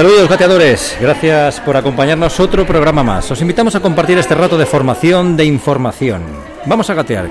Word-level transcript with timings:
Saludos 0.00 0.30
gateadores, 0.30 0.96
gracias 0.98 1.60
por 1.60 1.76
acompañarnos 1.76 2.40
otro 2.40 2.66
programa 2.66 3.02
más. 3.02 3.30
Os 3.30 3.42
invitamos 3.42 3.74
a 3.74 3.80
compartir 3.80 4.16
este 4.16 4.34
rato 4.34 4.56
de 4.56 4.64
formación, 4.64 5.36
de 5.36 5.44
información. 5.44 6.22
Vamos 6.64 6.88
a 6.88 6.94
gatear. 6.94 7.28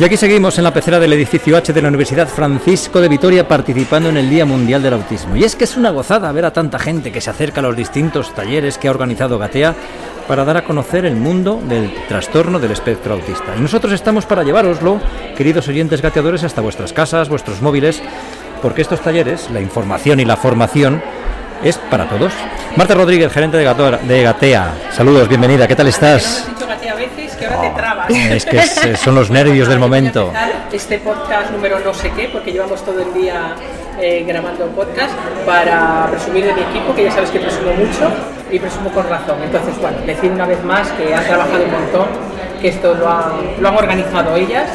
Y 0.00 0.02
aquí 0.02 0.16
seguimos 0.16 0.56
en 0.56 0.64
la 0.64 0.72
pecera 0.72 0.98
del 0.98 1.12
edificio 1.12 1.58
H 1.58 1.74
de 1.74 1.82
la 1.82 1.88
Universidad 1.88 2.26
Francisco 2.26 3.02
de 3.02 3.08
Vitoria 3.10 3.46
participando 3.46 4.08
en 4.08 4.16
el 4.16 4.30
Día 4.30 4.46
Mundial 4.46 4.82
del 4.82 4.94
Autismo. 4.94 5.36
Y 5.36 5.44
es 5.44 5.54
que 5.56 5.64
es 5.64 5.76
una 5.76 5.90
gozada 5.90 6.32
ver 6.32 6.46
a 6.46 6.52
tanta 6.54 6.78
gente 6.78 7.12
que 7.12 7.20
se 7.20 7.28
acerca 7.28 7.60
a 7.60 7.64
los 7.64 7.76
distintos 7.76 8.32
talleres 8.32 8.78
que 8.78 8.88
ha 8.88 8.92
organizado 8.92 9.38
Gatea 9.38 9.74
para 10.26 10.46
dar 10.46 10.56
a 10.56 10.64
conocer 10.64 11.04
el 11.04 11.16
mundo 11.16 11.60
del 11.68 11.92
trastorno 12.08 12.58
del 12.58 12.70
espectro 12.70 13.12
autista. 13.12 13.54
Y 13.58 13.60
nosotros 13.60 13.92
estamos 13.92 14.24
para 14.24 14.42
llevaroslo, 14.42 15.02
queridos 15.36 15.68
oyentes 15.68 16.00
gateadores, 16.00 16.44
hasta 16.44 16.62
vuestras 16.62 16.94
casas, 16.94 17.28
vuestros 17.28 17.60
móviles, 17.60 18.02
porque 18.64 18.80
estos 18.80 19.02
talleres, 19.02 19.50
la 19.50 19.60
información 19.60 20.20
y 20.20 20.24
la 20.24 20.38
formación, 20.38 21.02
es 21.62 21.76
para 21.76 22.08
todos. 22.08 22.32
Marta 22.76 22.94
Rodríguez, 22.94 23.30
gerente 23.30 23.58
de, 23.58 23.98
de 24.04 24.22
Gatea. 24.22 24.72
Saludos, 24.90 25.28
bienvenida, 25.28 25.68
¿qué 25.68 25.76
tal 25.76 25.88
estás? 25.88 26.46
dicho 26.48 26.66
Gatea 26.66 26.92
a 26.92 26.94
veces 26.94 27.36
que 27.36 27.44
ahora 27.44 27.60
te 27.60 27.70
trabas. 27.76 28.08
Es 28.08 28.46
que 28.46 28.56
es- 28.56 28.98
son 29.00 29.16
los 29.16 29.28
nervios 29.28 29.68
del 29.68 29.78
momento. 29.78 30.32
Este 30.72 30.98
podcast 30.98 31.50
número 31.50 31.78
no 31.80 31.92
sé 31.92 32.10
qué, 32.12 32.30
porque 32.32 32.52
llevamos 32.52 32.82
todo 32.82 33.00
el 33.02 33.12
día 33.12 33.54
eh, 34.00 34.24
grabando 34.26 34.64
podcast 34.68 35.12
para 35.44 36.06
presumir 36.10 36.46
de 36.46 36.54
mi 36.54 36.62
equipo, 36.62 36.94
que 36.96 37.04
ya 37.04 37.10
sabes 37.10 37.28
que 37.28 37.40
presumo 37.40 37.70
mucho 37.74 38.10
y 38.50 38.58
presumo 38.58 38.90
con 38.92 39.06
razón. 39.10 39.36
Entonces, 39.44 39.78
bueno, 39.78 39.98
decir 40.06 40.30
una 40.32 40.46
vez 40.46 40.64
más 40.64 40.88
que 40.92 41.14
han 41.14 41.22
trabajado 41.26 41.64
un 41.64 41.70
montón, 41.70 42.06
que 42.62 42.68
esto 42.68 42.94
lo 42.94 43.10
han, 43.10 43.60
lo 43.60 43.68
han 43.68 43.76
organizado 43.76 44.34
ellas, 44.36 44.68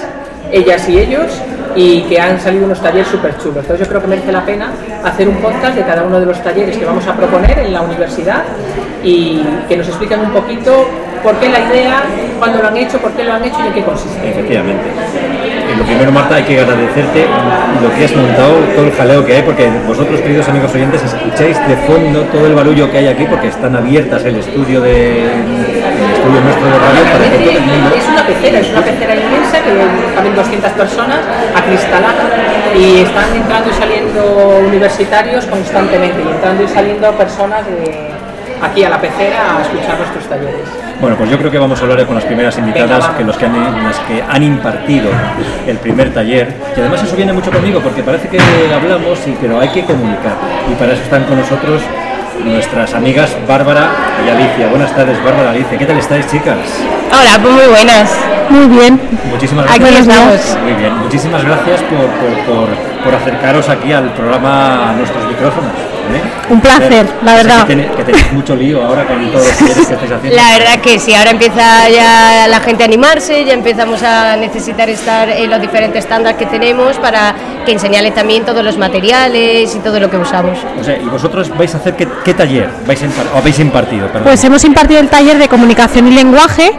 ellas 0.52 0.88
y 0.90 1.00
ellos, 1.00 1.28
y 1.76 2.02
que 2.04 2.20
han 2.20 2.40
salido 2.40 2.66
unos 2.66 2.82
talleres 2.82 3.08
súper 3.08 3.38
chulos. 3.38 3.58
Entonces, 3.58 3.80
yo 3.82 3.88
creo 3.88 4.02
que 4.02 4.08
merece 4.08 4.32
la 4.32 4.44
pena 4.44 4.72
hacer 5.04 5.28
un 5.28 5.36
podcast 5.36 5.76
de 5.76 5.84
cada 5.84 6.04
uno 6.04 6.20
de 6.20 6.26
los 6.26 6.42
talleres 6.44 6.78
que 6.78 6.86
vamos 6.86 7.06
a 7.08 7.14
proponer 7.14 7.60
en 7.60 7.74
la 7.74 7.82
universidad 7.82 8.44
y 9.04 9.42
que 9.68 9.78
nos 9.78 9.88
expliquen 9.88 10.20
un 10.20 10.32
poquito 10.32 10.88
por 11.24 11.36
qué 11.36 11.50
la 11.50 11.60
idea, 11.60 12.04
cuándo 12.38 12.62
lo 12.62 12.68
han 12.70 12.78
hecho, 12.78 12.98
por 13.00 13.12
qué 13.12 13.24
lo 13.24 13.34
han 13.34 13.44
hecho 13.44 13.58
y 13.64 13.68
en 13.68 13.74
qué 13.74 13.84
consiste. 13.84 14.30
Efectivamente. 14.30 14.84
Eh, 14.88 15.76
Lo 15.78 15.84
primero, 15.84 16.12
Marta, 16.12 16.36
hay 16.36 16.44
que 16.44 16.60
agradecerte 16.60 17.26
lo 17.82 17.94
que 17.96 18.06
has 18.06 18.16
montado, 18.16 18.54
todo 18.76 18.86
el 18.86 18.92
jaleo 18.94 19.26
que 19.26 19.36
hay, 19.36 19.42
porque 19.44 19.70
vosotros, 19.88 20.20
queridos 20.22 20.48
amigos 20.48 20.74
oyentes, 20.74 21.04
escucháis 21.04 21.58
de 21.68 21.76
fondo 21.88 22.22
todo 22.32 22.48
el 22.48 22.56
barullo 22.56 22.90
que 22.90 22.98
hay 23.00 23.08
aquí, 23.08 23.26
porque 23.30 23.50
están 23.50 23.76
abiertas 23.76 24.24
el 24.26 24.38
estudio 24.38 24.82
de 24.82 25.24
el 25.24 26.12
estudio 26.16 26.42
nuestro 26.42 26.66
de 26.66 26.80
radio 26.80 27.04
para 27.12 27.32
que 27.32 27.38
todo 27.38 27.58
el 27.58 27.66
mundo. 27.66 27.96
Es 27.96 28.08
una 28.08 28.26
pecera, 28.26 28.60
es 28.60 28.70
una 28.70 28.82
pecera 28.82 29.16
inmensa 29.50 29.64
que 29.64 30.16
caben 30.16 30.36
200 30.36 30.72
personas 30.72 31.20
acristalada 31.56 32.24
y 32.76 33.02
están 33.02 33.36
entrando 33.36 33.70
y 33.70 33.74
saliendo 33.74 34.62
universitarios 34.68 35.46
constantemente 35.46 36.22
y 36.24 36.28
entrando 36.28 36.64
y 36.64 36.68
saliendo 36.68 37.12
personas 37.14 37.66
de 37.66 38.10
aquí 38.62 38.84
a 38.84 38.90
la 38.90 39.00
pecera 39.00 39.58
a 39.58 39.62
escuchar 39.62 39.98
nuestros 39.98 40.26
talleres. 40.28 40.68
Bueno, 41.00 41.16
pues 41.16 41.30
yo 41.30 41.38
creo 41.38 41.50
que 41.50 41.58
vamos 41.58 41.80
a 41.80 41.84
hablar 41.84 42.06
con 42.06 42.16
las 42.16 42.26
primeras 42.26 42.58
invitadas, 42.58 43.00
Venga, 43.00 43.18
que 43.18 43.24
los 43.24 43.38
que 43.38 43.46
han, 43.46 43.84
las 43.84 44.00
que 44.00 44.22
han 44.22 44.44
impartido 44.44 45.10
el 45.66 45.78
primer 45.78 46.14
taller. 46.14 46.54
Y 46.76 46.80
además 46.80 47.02
eso 47.04 47.16
viene 47.16 47.32
mucho 47.32 47.52
conmigo, 47.52 47.80
porque 47.80 48.04
parece 48.04 48.28
que 48.28 48.38
hablamos, 48.74 49.18
sí, 49.20 49.36
pero 49.40 49.62
hay 49.62 49.70
que 49.70 49.86
comunicar. 49.86 50.34
Y 50.70 50.76
para 50.76 50.94
eso 50.94 51.02
están 51.04 51.24
con 51.24 51.38
nosotros 51.38 51.82
nuestras 52.44 52.94
amigas 52.94 53.36
Bárbara 53.48 53.90
y 54.26 54.30
Alicia. 54.30 54.68
Buenas 54.70 54.96
tardes, 54.96 55.24
Bárbara, 55.24 55.52
Alicia. 55.52 55.78
¿Qué 55.78 55.86
tal 55.86 55.98
estáis, 55.98 56.28
chicas? 56.28 56.58
Hola, 57.12 57.40
pues 57.42 57.54
muy 57.54 57.68
buenas. 57.68 58.12
Muy 58.50 58.68
bien. 58.68 59.00
Muchísimas 59.30 59.70
Aquí 59.70 59.80
gracias. 59.80 60.08
estamos. 60.08 60.58
Muy 60.64 60.74
bien, 60.74 60.98
muchísimas 60.98 61.44
gracias 61.44 61.82
por, 61.84 62.00
por, 62.00 62.46
por, 62.46 62.70
por 63.04 63.16
acercaros 63.16 63.70
aquí 63.70 63.92
al 63.94 64.14
programa 64.14 64.90
a 64.90 64.94
nuestros 64.94 65.26
micrófonos. 65.28 65.72
¿Eh? 66.16 66.22
Un 66.50 66.62
placer, 66.62 67.06
la 67.24 67.34
verdad. 67.36 67.68
Que, 67.68 67.74
tenéis- 67.76 67.96
que 67.96 68.04
tenéis 68.04 68.34
mucho 68.34 68.56
lío 68.56 68.84
ahora 68.84 69.06
con 69.06 69.32
todos 69.32 69.46
los 69.46 69.58
que 69.58 69.66
estáis 69.94 70.12
haciendo. 70.12 70.36
La 70.36 70.58
verdad 70.58 70.80
que 70.82 71.00
sí, 71.00 71.14
ahora 71.14 71.32
empieza 71.32 71.90
ya 71.90 72.48
la 72.48 72.60
gente 72.60 72.84
a 72.84 72.86
animarse, 72.88 73.46
ya 73.46 73.54
empezamos 73.54 74.02
a 74.04 74.36
necesitar 74.38 74.90
estar 74.90 75.30
en 75.30 75.50
los 75.50 75.62
diferentes 75.62 76.04
estándares 76.04 76.38
que 76.38 76.46
tenemos 76.46 76.98
para 76.98 77.34
que 77.66 77.72
enseñarles 77.74 78.14
también 78.16 78.46
todos 78.46 78.64
los 78.64 78.78
materiales 78.78 79.76
y 79.76 79.80
todo 79.80 80.00
lo 80.00 80.10
que 80.10 80.18
usamos. 80.18 80.58
O 80.80 80.84
sea, 80.84 80.98
¿y 80.98 81.06
vosotros 81.06 81.50
vais 81.58 81.74
a 81.76 81.78
hacer 81.78 81.96
qué, 81.96 82.08
qué 82.24 82.34
taller 82.34 82.70
vais 82.88 83.00
o 83.34 83.38
habéis 83.38 83.60
impartido? 83.60 84.08
Perdón. 84.08 84.24
Pues 84.24 84.44
hemos 84.44 84.64
impartido 84.64 85.00
el 85.00 85.10
taller 85.10 85.38
de 85.38 85.48
comunicación 85.48 86.08
y 86.08 86.12
lenguaje 86.16 86.72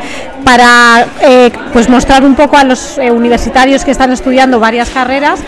para 0.45 1.07
eh, 1.23 1.51
pues 1.73 1.89
mostrar 1.89 2.25
un 2.25 2.35
poco 2.35 2.57
a 2.57 2.65
los 2.65 2.99
eh, 2.99 3.11
universitarios 3.11 3.85
que 3.85 3.91
están 3.91 4.13
estudiando 4.13 4.59
varias 4.59 4.91
carreras 4.91 5.41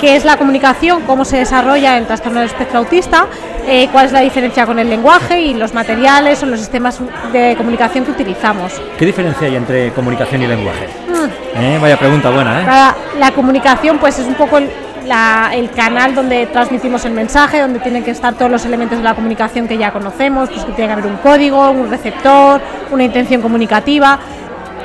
qué 0.00 0.16
es 0.16 0.24
la 0.24 0.36
comunicación, 0.36 1.02
cómo 1.02 1.24
se 1.24 1.38
desarrolla 1.38 1.96
el 1.98 2.06
trastorno 2.06 2.40
del 2.40 2.48
espectro 2.48 2.78
autista, 2.78 3.26
eh, 3.66 3.88
cuál 3.92 4.06
es 4.06 4.12
la 4.12 4.20
diferencia 4.20 4.66
con 4.66 4.78
el 4.78 4.88
lenguaje 4.88 5.40
y 5.40 5.54
los 5.54 5.74
materiales 5.74 6.42
o 6.42 6.46
los 6.46 6.60
sistemas 6.60 7.00
de 7.32 7.54
comunicación 7.56 8.04
que 8.04 8.10
utilizamos. 8.12 8.72
¿Qué 8.98 9.06
diferencia 9.06 9.46
hay 9.46 9.56
entre 9.56 9.92
comunicación 9.92 10.42
y 10.42 10.46
lenguaje? 10.46 10.86
Mm. 11.08 11.58
Eh, 11.58 11.78
Vaya 11.80 11.96
pregunta 11.98 12.30
buena, 12.30 12.60
¿eh? 12.60 12.64
La, 12.66 12.94
la 13.18 13.30
comunicación 13.32 13.98
pues 13.98 14.18
es 14.18 14.26
un 14.26 14.34
poco 14.34 14.58
el, 14.58 14.70
la- 15.06 15.50
el 15.54 15.70
canal 15.70 16.14
donde 16.14 16.46
transmitimos 16.46 17.04
el 17.04 17.12
mensaje, 17.12 17.60
donde 17.60 17.78
tienen 17.80 18.04
que 18.04 18.10
estar 18.10 18.34
todos 18.34 18.50
los 18.50 18.64
elementos 18.66 18.98
de 18.98 19.04
la 19.04 19.14
comunicación 19.14 19.66
que 19.66 19.78
ya 19.78 19.90
conocemos, 19.92 20.48
pues 20.50 20.64
que 20.64 20.72
tiene 20.72 20.88
que 20.88 20.92
haber 21.00 21.06
un 21.06 21.16
código, 21.18 21.70
un 21.70 21.88
receptor, 21.90 22.60
una 22.90 23.02
intención 23.04 23.40
comunicativa, 23.40 24.18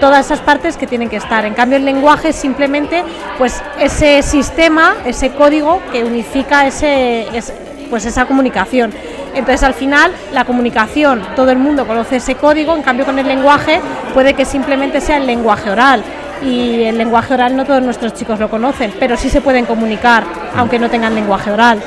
todas 0.01 0.25
esas 0.25 0.39
partes 0.41 0.75
que 0.75 0.85
tienen 0.87 1.07
que 1.07 1.15
estar. 1.15 1.45
En 1.45 1.53
cambio 1.53 1.77
el 1.77 1.85
lenguaje 1.85 2.29
es 2.29 2.35
simplemente 2.35 3.03
pues 3.37 3.61
ese 3.79 4.21
sistema, 4.23 4.95
ese 5.05 5.29
código 5.31 5.79
que 5.93 6.03
unifica 6.03 6.67
ese, 6.67 7.27
es- 7.37 7.53
pues 7.89 8.05
esa 8.05 8.25
comunicación. 8.25 8.91
Entonces 9.33 9.63
al 9.63 9.73
final 9.73 10.11
la 10.33 10.43
comunicación, 10.43 11.21
todo 11.37 11.51
el 11.51 11.57
mundo 11.57 11.87
conoce 11.87 12.17
ese 12.17 12.35
código, 12.35 12.75
en 12.75 12.81
cambio 12.81 13.05
con 13.05 13.17
el 13.19 13.27
lenguaje 13.27 13.79
puede 14.13 14.33
que 14.33 14.43
simplemente 14.43 14.99
sea 14.99 15.17
el 15.17 15.25
lenguaje 15.27 15.69
oral 15.69 16.03
y 16.43 16.83
el 16.83 16.97
lenguaje 16.97 17.33
oral 17.35 17.55
no 17.55 17.63
todos 17.65 17.81
nuestros 17.81 18.13
chicos 18.13 18.39
lo 18.39 18.49
conocen, 18.49 18.91
pero 18.99 19.15
sí 19.15 19.29
se 19.29 19.39
pueden 19.39 19.65
comunicar 19.65 20.23
aunque 20.57 20.79
no 20.79 20.89
tengan 20.89 21.15
lenguaje 21.15 21.51
oral. 21.51 21.79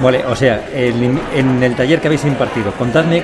Vale, 0.00 0.24
o 0.26 0.34
sea, 0.34 0.62
el- 0.74 1.18
en 1.34 1.62
el 1.62 1.74
taller 1.76 2.00
que 2.00 2.08
habéis 2.08 2.24
impartido, 2.24 2.72
contadme 2.72 3.22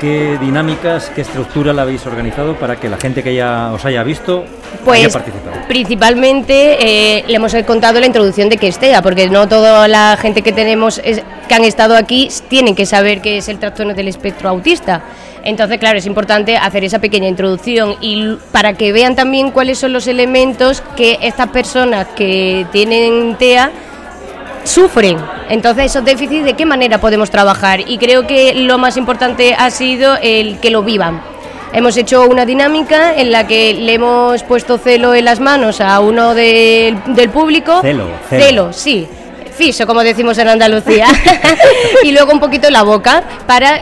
qué 0.00 0.36
dinámicas, 0.40 1.10
qué 1.14 1.22
estructura 1.22 1.72
la 1.72 1.82
habéis 1.82 2.06
organizado 2.06 2.54
para 2.56 2.76
que 2.76 2.88
la 2.88 2.96
gente 2.98 3.22
que 3.22 3.34
ya 3.34 3.70
os 3.72 3.84
haya 3.84 4.02
visto 4.02 4.44
haya 4.44 4.84
Pues 4.84 5.12
participado. 5.12 5.56
principalmente 5.68 6.76
eh, 7.18 7.24
le 7.26 7.34
hemos 7.36 7.54
contado 7.66 7.98
la 8.00 8.06
introducción 8.06 8.48
de 8.48 8.56
que 8.56 8.68
es 8.68 8.78
TEA, 8.78 9.02
porque 9.02 9.28
no 9.28 9.48
toda 9.48 9.88
la 9.88 10.16
gente 10.20 10.42
que 10.42 10.52
tenemos 10.52 11.00
es- 11.04 11.22
que 11.48 11.54
han 11.54 11.64
estado 11.64 11.96
aquí 11.96 12.28
tienen 12.48 12.74
que 12.74 12.86
saber 12.86 13.20
qué 13.20 13.38
es 13.38 13.48
el 13.48 13.58
trastorno 13.58 13.94
del 13.94 14.08
espectro 14.08 14.48
autista. 14.48 15.02
Entonces, 15.44 15.78
claro, 15.78 15.96
es 15.98 16.06
importante 16.06 16.56
hacer 16.56 16.82
esa 16.82 16.98
pequeña 16.98 17.28
introducción 17.28 17.94
y 18.00 18.36
para 18.50 18.72
que 18.74 18.92
vean 18.92 19.14
también 19.14 19.52
cuáles 19.52 19.78
son 19.78 19.92
los 19.92 20.08
elementos 20.08 20.82
que 20.96 21.18
estas 21.22 21.48
personas 21.50 22.08
que 22.16 22.66
tienen 22.72 23.36
TEA 23.38 23.70
sufren. 24.66 25.18
Entonces, 25.48 25.86
esos 25.86 26.04
déficits, 26.04 26.44
¿de 26.44 26.54
qué 26.54 26.66
manera 26.66 26.98
podemos 26.98 27.30
trabajar? 27.30 27.80
Y 27.86 27.98
creo 27.98 28.26
que 28.26 28.54
lo 28.54 28.78
más 28.78 28.96
importante 28.96 29.54
ha 29.56 29.70
sido 29.70 30.16
el 30.20 30.58
que 30.58 30.70
lo 30.70 30.82
vivan. 30.82 31.20
Hemos 31.72 31.96
hecho 31.96 32.26
una 32.26 32.46
dinámica 32.46 33.14
en 33.14 33.32
la 33.32 33.46
que 33.46 33.74
le 33.74 33.94
hemos 33.94 34.42
puesto 34.44 34.78
celo 34.78 35.14
en 35.14 35.24
las 35.24 35.40
manos 35.40 35.80
a 35.80 36.00
uno 36.00 36.34
del, 36.34 36.96
del 37.08 37.30
público. 37.30 37.80
Celo, 37.82 38.08
celo. 38.28 38.72
sí. 38.72 39.06
Fiso, 39.56 39.86
como 39.86 40.02
decimos 40.02 40.36
en 40.38 40.48
Andalucía. 40.48 41.06
y 42.04 42.12
luego 42.12 42.32
un 42.32 42.40
poquito 42.40 42.66
en 42.66 42.74
la 42.74 42.82
boca 42.82 43.22
para 43.46 43.80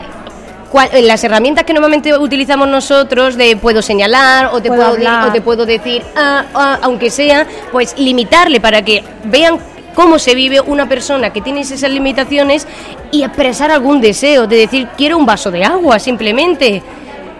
las 1.01 1.23
herramientas 1.23 1.63
que 1.63 1.73
normalmente 1.73 2.17
utilizamos 2.17 2.67
nosotros 2.67 3.35
de 3.37 3.55
puedo 3.55 3.81
señalar 3.81 4.47
o 4.51 4.61
te 4.61 4.67
Puedo 4.69 4.81
puedo, 4.81 4.93
hablar. 4.95 5.29
o 5.29 5.31
te 5.31 5.39
puedo 5.41 5.65
decir 5.65 6.03
ah, 6.17 6.43
ah, 6.53 6.79
aunque 6.81 7.09
sea 7.09 7.47
pues 7.71 7.97
limitarle 7.97 8.59
para 8.59 8.81
que 8.81 9.03
vean 9.25 9.57
cómo 9.95 10.19
se 10.19 10.35
vive 10.35 10.61
una 10.61 10.87
persona 10.87 11.31
que 11.31 11.41
tiene 11.41 11.61
esas 11.61 11.89
limitaciones 11.89 12.67
y 13.11 13.23
expresar 13.23 13.71
algún 13.71 14.01
deseo 14.01 14.45
de 14.45 14.57
decir 14.57 14.87
quiero 14.97 15.17
un 15.17 15.25
vaso 15.25 15.49
de 15.49 15.63
agua 15.63 15.97
simplemente 15.99 16.83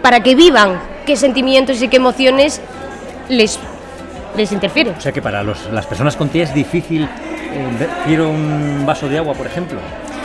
para 0.02 0.20
que 0.20 0.34
vivan 0.34 0.80
qué 1.04 1.14
sentimientos 1.16 1.80
y 1.82 1.88
qué 1.88 1.96
emociones 1.98 2.60
les 3.28 3.58
les 4.36 4.52
interfieren. 4.52 4.94
O 4.98 5.00
sea 5.00 5.12
que 5.12 5.22
para 5.22 5.42
los- 5.42 5.70
las 5.72 5.86
personas 5.86 6.14
con 6.14 6.28
TIA 6.28 6.44
es 6.44 6.52
difícil, 6.52 7.04
eh, 7.04 7.88
quiero 8.04 8.28
un 8.28 8.84
vaso 8.84 9.08
de 9.08 9.16
agua, 9.16 9.32
por 9.32 9.46
ejemplo. 9.46 9.78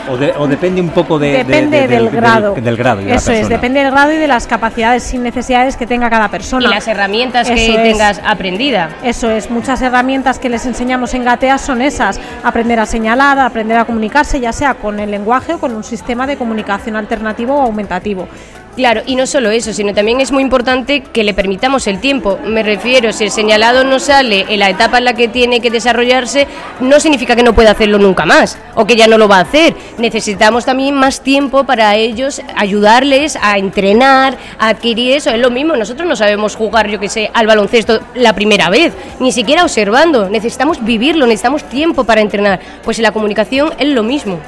O, 0.09 0.17
de- 0.17 0.33
o 0.37 0.47
depende 0.47 0.81
un 0.81 0.89
poco 0.89 1.19
de, 1.19 1.31
de- 1.31 1.37
depende 1.43 1.81
de- 1.81 1.87
del, 1.87 2.09
grado. 2.09 2.53
Del, 2.55 2.75
grado 2.77 3.01
y 3.01 3.05
de 3.05 3.11
la 3.11 3.15
Eso 3.17 3.31
es, 3.31 3.47
depende 3.49 3.81
del 3.81 3.91
grado 3.91 4.11
y 4.11 4.17
de 4.17 4.27
las 4.27 4.47
capacidades 4.47 5.13
y 5.13 5.17
necesidades 5.17 5.77
que 5.77 5.85
tenga 5.85 6.09
cada 6.09 6.29
persona. 6.29 6.65
Y 6.65 6.69
las 6.69 6.87
herramientas 6.87 7.47
que 7.49 7.75
es. 7.75 7.83
tengas 7.83 8.21
aprendida. 8.25 8.89
Eso 9.03 9.29
es, 9.29 9.49
muchas 9.49 9.81
herramientas 9.81 10.39
que 10.39 10.49
les 10.49 10.65
enseñamos 10.65 11.13
en 11.13 11.23
Gatea 11.23 11.57
son 11.57 11.81
esas, 11.81 12.19
aprender 12.43 12.79
a 12.79 12.85
señalar, 12.85 13.39
aprender 13.39 13.77
a 13.77 13.85
comunicarse, 13.85 14.39
ya 14.39 14.51
sea 14.53 14.73
con 14.75 14.99
el 14.99 15.11
lenguaje 15.11 15.53
o 15.53 15.59
con 15.59 15.75
un 15.75 15.83
sistema 15.83 16.25
de 16.27 16.37
comunicación 16.37 16.95
alternativo 16.95 17.55
o 17.55 17.61
aumentativo. 17.61 18.27
Claro, 18.75 19.01
y 19.05 19.17
no 19.17 19.27
solo 19.27 19.49
eso, 19.51 19.73
sino 19.73 19.93
también 19.93 20.21
es 20.21 20.31
muy 20.31 20.41
importante 20.41 21.01
que 21.01 21.25
le 21.25 21.33
permitamos 21.33 21.87
el 21.87 21.99
tiempo. 21.99 22.39
Me 22.45 22.63
refiero, 22.63 23.11
si 23.11 23.25
el 23.25 23.31
señalado 23.31 23.83
no 23.83 23.99
sale 23.99 24.45
en 24.47 24.59
la 24.59 24.69
etapa 24.69 24.97
en 24.99 25.03
la 25.05 25.13
que 25.13 25.27
tiene 25.27 25.59
que 25.59 25.69
desarrollarse, 25.69 26.47
no 26.79 26.99
significa 27.01 27.35
que 27.35 27.43
no 27.43 27.53
pueda 27.53 27.71
hacerlo 27.71 27.97
nunca 27.99 28.25
más 28.25 28.57
o 28.75 28.87
que 28.87 28.95
ya 28.95 29.07
no 29.07 29.17
lo 29.17 29.27
va 29.27 29.37
a 29.37 29.41
hacer. 29.41 29.75
Necesitamos 29.97 30.63
también 30.63 30.95
más 30.95 31.19
tiempo 31.19 31.65
para 31.65 31.95
ellos, 31.97 32.41
ayudarles 32.55 33.37
a 33.41 33.57
entrenar, 33.57 34.37
a 34.57 34.69
adquirir 34.69 35.17
eso. 35.17 35.31
Es 35.31 35.39
lo 35.39 35.51
mismo, 35.51 35.75
nosotros 35.75 36.07
no 36.07 36.15
sabemos 36.15 36.55
jugar, 36.55 36.87
yo 36.87 36.97
que 36.97 37.09
sé, 37.09 37.29
al 37.33 37.47
baloncesto 37.47 37.99
la 38.15 38.31
primera 38.33 38.69
vez, 38.69 38.93
ni 39.19 39.33
siquiera 39.33 39.63
observando. 39.63 40.29
Necesitamos 40.29 40.81
vivirlo, 40.83 41.25
necesitamos 41.27 41.65
tiempo 41.65 42.05
para 42.05 42.21
entrenar. 42.21 42.61
Pues 42.85 42.97
en 42.99 43.03
la 43.03 43.11
comunicación 43.11 43.73
es 43.77 43.89
lo 43.89 44.01
mismo. 44.01 44.39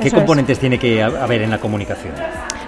¿Qué 0.00 0.08
Eso 0.08 0.16
es. 0.16 0.20
componentes 0.22 0.58
tiene 0.60 0.78
que 0.78 1.02
ha- 1.02 1.06
haber 1.06 1.42
en 1.42 1.50
la 1.50 1.58
comunicación? 1.58 2.12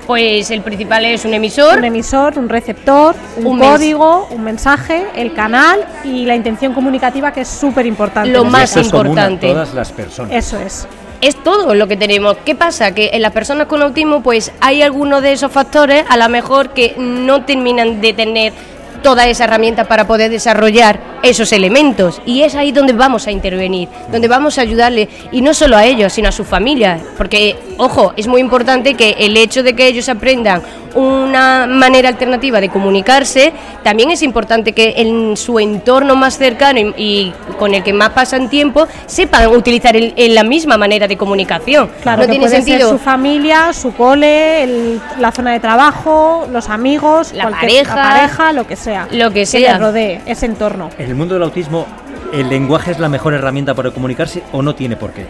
Pues 0.09 0.51
el 0.51 0.63
principal 0.63 1.05
es 1.05 1.27
un 1.27 1.35
emisor. 1.35 1.77
Un 1.77 1.85
emisor, 1.85 2.39
un 2.39 2.49
receptor, 2.49 3.15
un, 3.37 3.59
código, 3.59 4.27
un 4.31 4.43
mensaje, 4.43 5.05
el 5.15 5.35
canal 5.35 5.87
y 6.03 6.25
la 6.25 6.35
intención 6.35 6.73
comunicativa 6.73 7.31
que 7.31 7.43
es 7.43 7.49
súper 7.49 7.85
importante. 7.85 8.31
Lo 8.31 8.43
más 8.43 8.71
Eso 8.71 8.81
es 8.81 8.87
caso. 8.87 8.97
común 9.03 9.19
a 9.19 9.29
importante. 9.29 9.49
todas 9.49 9.75
las 9.75 9.93
personas. 9.93 10.33
Eso 10.33 10.59
es. 10.61 10.89
es 11.21 11.37
todo 11.45 11.75
lo 11.75 11.87
que 11.87 11.99
tenemos. 11.99 12.39
¿Qué 12.43 12.55
pasa? 12.55 12.95
Que 12.95 13.11
en 13.13 13.21
las 13.21 13.33
personas 13.33 13.67
con 13.67 13.83
autismo, 13.83 14.23
pues 14.23 14.51
hay 14.63 14.81
algunos 14.81 15.21
de 15.21 15.33
esos 15.33 15.53
factores, 15.53 16.07
a 16.09 16.17
lo 16.17 16.31
mejor 16.31 16.71
que 16.71 16.95
no 16.97 17.45
terminan 17.45 18.01
de 18.01 18.15
tener 18.15 18.55
toda 19.03 19.27
esa 19.27 19.45
herramienta 19.45 19.85
para 19.85 20.07
poder 20.07 20.31
desarrollar 20.31 21.01
esos 21.23 21.53
elementos. 21.53 22.21
Y 22.27 22.43
es 22.43 22.55
ahí 22.55 22.73
donde 22.73 22.93
vamos 22.93 23.27
a 23.27 23.31
intervenir, 23.31 23.89
donde 24.11 24.29
vamos 24.29 24.59
a 24.59 24.63
ayudarle, 24.63 25.09
y 25.33 25.41
no 25.43 25.53
solo 25.55 25.77
a 25.77 25.85
ellos, 25.85 26.13
sino 26.13 26.29
a 26.29 26.33
su 26.33 26.45
familia. 26.45 26.99
Porque, 27.17 27.57
ojo, 27.77 28.13
es 28.17 28.27
muy 28.27 28.41
importante 28.41 28.95
que 28.95 29.17
el 29.19 29.37
hecho 29.37 29.63
de 29.63 29.75
que 29.75 29.87
ellos 29.87 30.09
aprendan 30.09 30.63
una 30.95 31.67
manera 31.69 32.09
alternativa 32.09 32.61
de 32.61 32.71
comunicarse, 32.71 33.53
también 33.83 34.11
es 34.11 34.23
importante 34.23 34.73
que 34.73 34.95
en 34.97 35.37
su 35.37 35.59
entorno 35.61 36.17
más 36.17 36.39
cercano 36.39 36.81
y, 36.81 36.93
y 36.97 37.35
con 37.59 37.75
el 37.75 37.83
que 37.83 37.93
más 37.93 38.11
pasan 38.11 38.49
tiempo, 38.49 38.87
sepan 39.07 39.49
utilizar 39.49 39.97
el- 39.97 40.15
en 40.17 40.35
la 40.35 40.43
misma 40.45 40.77
manera 40.79 41.07
de 41.07 41.17
comunicación. 41.17 41.91
Claro, 42.03 42.23
no 42.23 42.27
que 42.27 42.31
tiene 42.33 42.47
puede 42.47 42.57
sentido. 42.57 42.89
ser 42.91 42.99
su 42.99 43.05
familia, 43.05 43.73
su 43.73 43.93
cole, 43.95 44.63
el- 44.63 45.01
la 45.19 45.31
zona 45.31 45.53
de 45.53 45.61
trabajo, 45.61 46.47
los 46.51 46.69
amigos, 46.69 47.33
La 47.33 47.51
pareja, 47.51 47.95
la 47.97 48.03
pareja, 48.03 48.53
lo 48.53 48.67
que 48.67 48.77
sea. 48.77 48.88
Lo 49.13 49.31
que 49.31 49.41
le 49.41 49.47
sea. 49.47 49.79
rodee 49.79 50.21
ese 50.27 50.47
entorno. 50.47 50.91
En 50.99 51.09
el 51.09 51.15
mundo 51.15 51.35
del 51.35 51.43
autismo, 51.45 51.87
¿el 52.33 52.49
lenguaje 52.49 52.91
es 52.93 52.99
la 52.99 53.09
mejor 53.09 53.35
herramienta 53.35 53.75
para 53.75 53.91
comunicarse 53.91 54.43
o 54.53 54.63
no 54.63 54.75
tiene 54.75 54.97
por 54.97 55.13
qué? 55.13 55.27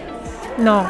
No, 0.58 0.84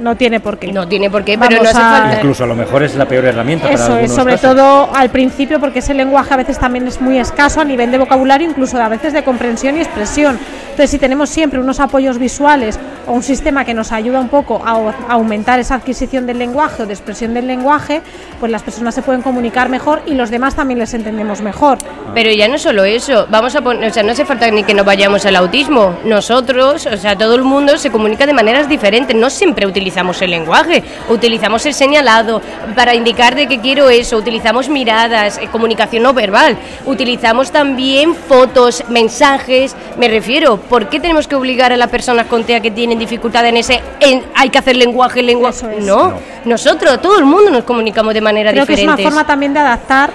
no 0.00 0.16
tiene 0.16 0.40
por 0.40 0.58
qué. 0.58 0.72
No 0.72 0.86
tiene 0.86 1.10
por 1.10 1.24
qué, 1.24 1.36
pero 1.38 1.56
Vamos 1.56 1.62
no 1.62 1.68
hace 1.70 2.00
falta. 2.02 2.16
Incluso 2.16 2.44
a 2.44 2.46
lo 2.46 2.54
mejor 2.54 2.82
es 2.82 2.94
la 2.94 3.06
peor 3.06 3.24
herramienta 3.24 3.64
para 3.64 3.74
Eso 3.74 3.84
es, 3.84 3.90
algunos 3.90 4.16
sobre 4.16 4.34
casos. 4.34 4.50
todo 4.56 4.94
al 4.94 5.10
principio, 5.10 5.58
porque 5.60 5.80
ese 5.80 5.94
lenguaje 5.94 6.34
a 6.34 6.36
veces 6.36 6.58
también 6.58 6.86
es 6.86 7.00
muy 7.00 7.18
escaso 7.18 7.60
a 7.60 7.64
nivel 7.64 7.90
de 7.90 7.98
vocabulario, 7.98 8.48
incluso 8.48 8.80
a 8.80 8.88
veces 8.88 9.12
de 9.12 9.24
comprensión 9.24 9.76
y 9.76 9.80
expresión. 9.80 10.38
Entonces, 10.70 10.90
si 10.90 10.98
tenemos 10.98 11.30
siempre 11.30 11.58
unos 11.58 11.80
apoyos 11.80 12.18
visuales 12.18 12.78
un 13.08 13.22
sistema 13.22 13.64
que 13.64 13.74
nos 13.74 13.92
ayuda 13.92 14.20
un 14.20 14.28
poco 14.28 14.62
a, 14.64 14.92
aumentar 15.08 15.58
esa 15.58 15.76
adquisición 15.76 16.26
del 16.26 16.38
lenguaje 16.38 16.82
o 16.82 16.86
de 16.86 16.92
expresión 16.92 17.34
del 17.34 17.46
lenguaje, 17.46 18.02
pues 18.40 18.52
las 18.52 18.62
personas 18.62 18.94
se 18.94 19.02
pueden 19.02 19.22
comunicar 19.22 19.68
mejor 19.68 20.02
y 20.06 20.14
los 20.14 20.30
demás 20.30 20.54
también 20.54 20.78
les 20.78 20.94
entendemos 20.94 21.40
mejor. 21.40 21.78
Pero 22.14 22.30
ya 22.32 22.48
no 22.48 22.58
solo 22.58 22.84
eso, 22.84 23.26
vamos 23.30 23.54
a 23.54 23.60
poner, 23.60 23.90
o 23.90 23.92
sea, 23.92 24.02
no 24.02 24.12
hace 24.12 24.24
falta 24.24 24.50
ni 24.50 24.64
que 24.64 24.74
nos 24.74 24.84
vayamos 24.84 25.24
al 25.26 25.36
autismo. 25.36 25.96
Nosotros, 26.04 26.86
o 26.86 26.96
sea, 26.96 27.16
todo 27.16 27.34
el 27.34 27.42
mundo 27.42 27.76
se 27.78 27.90
comunica 27.90 28.26
de 28.26 28.32
maneras 28.32 28.68
diferentes. 28.68 29.16
No 29.16 29.30
siempre 29.30 29.66
utilizamos 29.66 30.20
el 30.22 30.30
lenguaje, 30.30 30.82
utilizamos 31.08 31.64
el 31.66 31.74
señalado 31.74 32.40
para 32.74 32.94
indicar 32.94 33.34
de 33.34 33.46
que 33.46 33.60
quiero 33.60 33.90
eso, 33.90 34.16
utilizamos 34.16 34.68
miradas, 34.68 35.38
eh, 35.38 35.48
comunicación 35.50 36.02
no 36.02 36.14
verbal, 36.14 36.56
utilizamos 36.86 37.50
también 37.50 38.14
fotos, 38.14 38.84
mensajes. 38.88 39.74
Me 39.98 40.08
refiero, 40.08 40.58
¿por 40.58 40.88
qué 40.88 41.00
tenemos 41.00 41.26
que 41.26 41.34
obligar 41.34 41.72
a 41.72 41.76
las 41.76 41.90
personas 41.90 42.26
con 42.26 42.44
TEA 42.44 42.60
que 42.60 42.70
tienen 42.70 42.97
dificultad 42.98 43.46
en 43.46 43.56
ese, 43.56 43.80
en, 44.00 44.24
hay 44.34 44.50
que 44.50 44.58
hacer 44.58 44.76
lenguaje, 44.76 45.22
lenguaje? 45.22 45.56
Eso 45.58 45.70
es. 45.70 45.84
No, 45.84 46.10
No. 46.10 46.18
nosotros, 46.44 47.00
todo 47.00 47.18
el 47.18 47.24
mundo 47.24 47.50
nos 47.50 47.64
comunicamos 47.64 48.12
de 48.14 48.20
manera 48.20 48.50
Creo 48.52 48.66
que 48.66 48.72
es 48.74 48.78
diferente. 48.80 49.02
una 49.02 49.10
forma 49.10 49.26
también 49.26 49.54
de 49.54 49.60
adaptar 49.60 50.10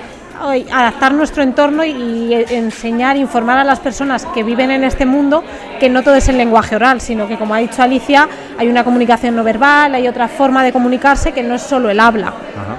adaptar 0.72 1.14
nuestro 1.14 1.42
entorno 1.42 1.86
y, 1.86 1.92
y 1.92 2.34
enseñar, 2.50 3.16
informar 3.16 3.58
a 3.60 3.64
las 3.64 3.80
personas 3.80 4.26
que 4.34 4.44
viven 4.44 4.72
en 4.72 4.84
este 4.84 5.06
mundo 5.06 5.42
que 5.80 5.88
no 5.88 6.04
todo 6.04 6.16
es 6.16 6.28
el 6.28 6.38
lenguaje 6.38 6.76
oral, 6.76 7.00
sino 7.00 7.30
que 7.30 7.38
como 7.38 7.54
ha 7.54 7.60
dicho 7.60 7.82
Alicia, 7.82 8.28
hay 8.58 8.68
una 8.68 8.84
comunicación 8.84 9.38
no 9.38 9.44
verbal, 9.46 9.96
hay 9.96 10.06
otra 10.06 10.28
forma 10.28 10.62
de 10.64 10.74
comunicarse 10.74 11.32
que 11.32 11.44
no 11.44 11.56
es 11.56 11.62
solo 11.62 11.90
el 11.90 12.00
habla. 12.00 12.28
Ajá. 12.28 12.76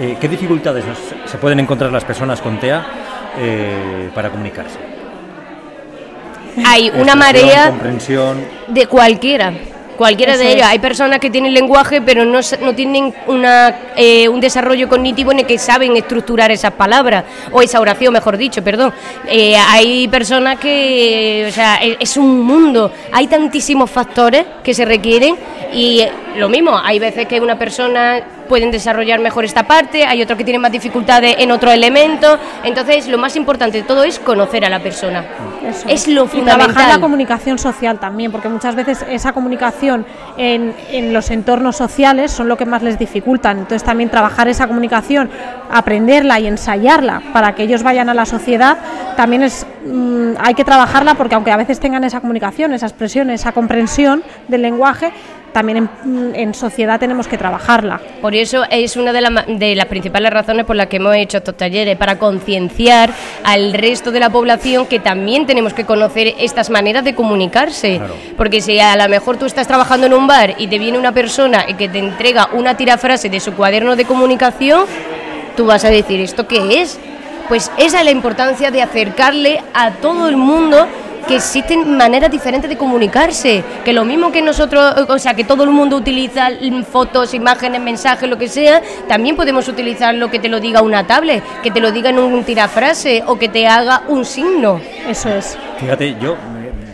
Eh, 0.00 0.18
¿Qué 0.20 0.28
dificultades 0.28 0.84
nos- 0.84 1.30
se 1.30 1.38
pueden 1.38 1.60
encontrar 1.60 1.90
las 1.90 2.04
personas 2.04 2.42
con 2.42 2.58
TEA 2.60 2.84
eh, 3.38 4.10
para 4.14 4.28
comunicarse? 4.28 4.76
Hay 6.66 6.90
una 6.94 7.14
marea 7.14 7.68
comprensión. 7.68 8.44
de 8.68 8.86
cualquiera. 8.86 9.52
Cualquiera 9.96 10.32
Eso 10.32 10.42
de 10.42 10.48
ellos. 10.52 10.62
es. 10.62 10.66
Hay 10.68 10.78
personas 10.78 11.20
que 11.20 11.30
tienen 11.30 11.52
lenguaje, 11.54 12.00
pero 12.00 12.24
no, 12.24 12.42
sa- 12.42 12.56
no 12.56 12.74
tienen 12.74 13.14
una, 13.26 13.76
eh, 13.94 14.26
un 14.26 14.40
desarrollo 14.40 14.88
cognitivo 14.88 15.30
en 15.32 15.40
el 15.40 15.46
que 15.46 15.58
saben 15.58 15.94
estructurar 15.96 16.50
esas 16.50 16.72
palabras, 16.72 17.24
o 17.52 17.60
esa 17.62 17.78
oración, 17.78 18.12
mejor 18.12 18.36
dicho, 18.36 18.64
perdón. 18.64 18.92
Eh, 19.28 19.54
hay 19.54 20.08
personas 20.08 20.58
que, 20.58 21.44
o 21.48 21.52
sea, 21.52 21.78
e- 21.82 21.98
es 22.00 22.16
un 22.16 22.40
mundo. 22.40 22.90
Hay 23.12 23.26
tantísimos 23.28 23.90
factores 23.90 24.44
que 24.64 24.72
se 24.74 24.84
requieren 24.86 25.36
y 25.72 26.00
eh, 26.00 26.10
lo 26.36 26.48
mismo, 26.48 26.76
hay 26.76 26.98
veces 26.98 27.28
que 27.28 27.38
una 27.40 27.58
persona 27.58 28.22
pueden 28.48 28.70
desarrollar 28.70 29.20
mejor 29.20 29.44
esta 29.44 29.62
parte, 29.64 30.04
hay 30.04 30.20
otros 30.22 30.36
que 30.36 30.44
tienen 30.44 30.62
más 30.62 30.72
dificultades 30.72 31.36
en 31.38 31.52
otro 31.52 31.70
elemento. 31.70 32.38
Entonces, 32.64 33.06
lo 33.08 33.18
más 33.18 33.36
importante 33.36 33.78
de 33.78 33.84
todo 33.84 34.02
es 34.04 34.18
conocer 34.18 34.64
a 34.64 34.68
la 34.70 34.80
persona. 34.80 35.24
Eso 35.64 35.88
Es 35.88 36.08
lo 36.08 36.24
Y 36.24 36.28
trabajar 36.28 36.58
la 36.58 36.64
fundamental. 36.64 37.00
comunicación 37.00 37.58
social 37.58 37.98
también, 37.98 38.32
porque 38.32 38.48
muchas 38.48 38.74
veces 38.74 39.04
esa 39.08 39.32
comunicación 39.32 40.04
en, 40.36 40.74
en 40.90 41.12
los 41.12 41.30
entornos 41.30 41.76
sociales 41.76 42.30
son 42.30 42.48
lo 42.48 42.56
que 42.56 42.66
más 42.66 42.82
les 42.82 42.98
dificultan. 42.98 43.58
Entonces 43.58 43.84
también 43.84 44.10
trabajar 44.10 44.48
esa 44.48 44.66
comunicación, 44.66 45.30
aprenderla 45.70 46.40
y 46.40 46.46
ensayarla 46.46 47.22
para 47.32 47.54
que 47.54 47.62
ellos 47.62 47.82
vayan 47.82 48.08
a 48.08 48.14
la 48.14 48.26
sociedad, 48.26 48.76
también 49.16 49.42
es 49.42 49.66
mm, 49.86 50.34
hay 50.40 50.54
que 50.54 50.64
trabajarla 50.64 51.14
porque 51.14 51.34
aunque 51.34 51.50
a 51.52 51.56
veces 51.56 51.80
tengan 51.80 52.04
esa 52.04 52.20
comunicación, 52.20 52.72
esa 52.72 52.86
expresión, 52.86 53.30
esa 53.30 53.52
comprensión 53.52 54.22
del 54.48 54.62
lenguaje, 54.62 55.12
también 55.52 55.88
en, 56.04 56.32
en 56.34 56.54
sociedad 56.54 56.98
tenemos 56.98 57.28
que 57.28 57.38
trabajarla. 57.38 58.00
Por 58.20 58.34
eso 58.34 58.64
es 58.70 58.96
una 58.96 59.12
de, 59.12 59.20
la 59.20 59.44
de 59.46 59.74
las 59.74 59.86
principales 59.86 60.32
razones 60.32 60.64
por 60.64 60.76
las 60.76 60.86
que 60.86 60.96
hemos 60.96 61.14
hecho 61.14 61.38
estos 61.38 61.56
talleres, 61.56 61.96
para 61.96 62.18
concienciar 62.18 63.10
al 63.44 63.72
resto 63.72 64.10
de 64.10 64.20
la 64.20 64.30
población 64.30 64.86
que 64.86 65.00
también 65.00 65.46
tenemos 65.46 65.74
que 65.74 65.84
conocer 65.84 66.34
estas 66.38 66.70
maneras 66.70 67.04
de 67.04 67.14
comunicarse. 67.14 67.98
Claro. 67.98 68.14
Porque 68.36 68.60
si 68.60 68.78
a 68.78 68.96
lo 68.96 69.08
mejor 69.08 69.36
tú 69.36 69.46
estás 69.46 69.66
trabajando 69.66 70.06
en 70.06 70.14
un 70.14 70.26
bar 70.26 70.54
y 70.58 70.66
te 70.68 70.78
viene 70.78 70.98
una 70.98 71.12
persona 71.12 71.64
y 71.68 71.74
que 71.74 71.88
te 71.88 71.98
entrega 71.98 72.48
una 72.52 72.76
tirafrase 72.76 73.28
de 73.28 73.40
su 73.40 73.52
cuaderno 73.52 73.96
de 73.96 74.04
comunicación, 74.04 74.86
tú 75.56 75.66
vas 75.66 75.84
a 75.84 75.90
decir, 75.90 76.20
¿esto 76.20 76.46
qué 76.46 76.82
es? 76.82 76.98
Pues 77.48 77.70
esa 77.76 77.98
es 77.98 78.04
la 78.04 78.10
importancia 78.10 78.70
de 78.70 78.82
acercarle 78.82 79.60
a 79.74 79.90
todo 79.90 80.28
el 80.28 80.36
mundo 80.36 80.86
que 81.26 81.36
existen 81.36 81.96
maneras 81.96 82.30
diferentes 82.30 82.68
de 82.68 82.76
comunicarse, 82.76 83.62
que 83.84 83.92
lo 83.92 84.04
mismo 84.04 84.32
que 84.32 84.42
nosotros, 84.42 84.94
o 85.08 85.18
sea, 85.18 85.34
que 85.34 85.44
todo 85.44 85.64
el 85.64 85.70
mundo 85.70 85.96
utiliza 85.96 86.48
fotos, 86.90 87.34
imágenes, 87.34 87.80
mensajes, 87.80 88.28
lo 88.28 88.38
que 88.38 88.48
sea, 88.48 88.82
también 89.08 89.36
podemos 89.36 89.68
utilizar 89.68 90.14
lo 90.14 90.30
que 90.30 90.38
te 90.38 90.48
lo 90.48 90.60
diga 90.60 90.82
una 90.82 91.06
tablet, 91.06 91.42
que 91.62 91.70
te 91.70 91.80
lo 91.80 91.92
diga 91.92 92.10
en 92.10 92.18
un 92.18 92.44
tirafrase 92.44 93.22
o 93.26 93.38
que 93.38 93.48
te 93.48 93.66
haga 93.66 94.02
un 94.08 94.24
signo. 94.24 94.80
Eso 95.08 95.28
es. 95.28 95.56
Fíjate, 95.78 96.16
yo, 96.20 96.36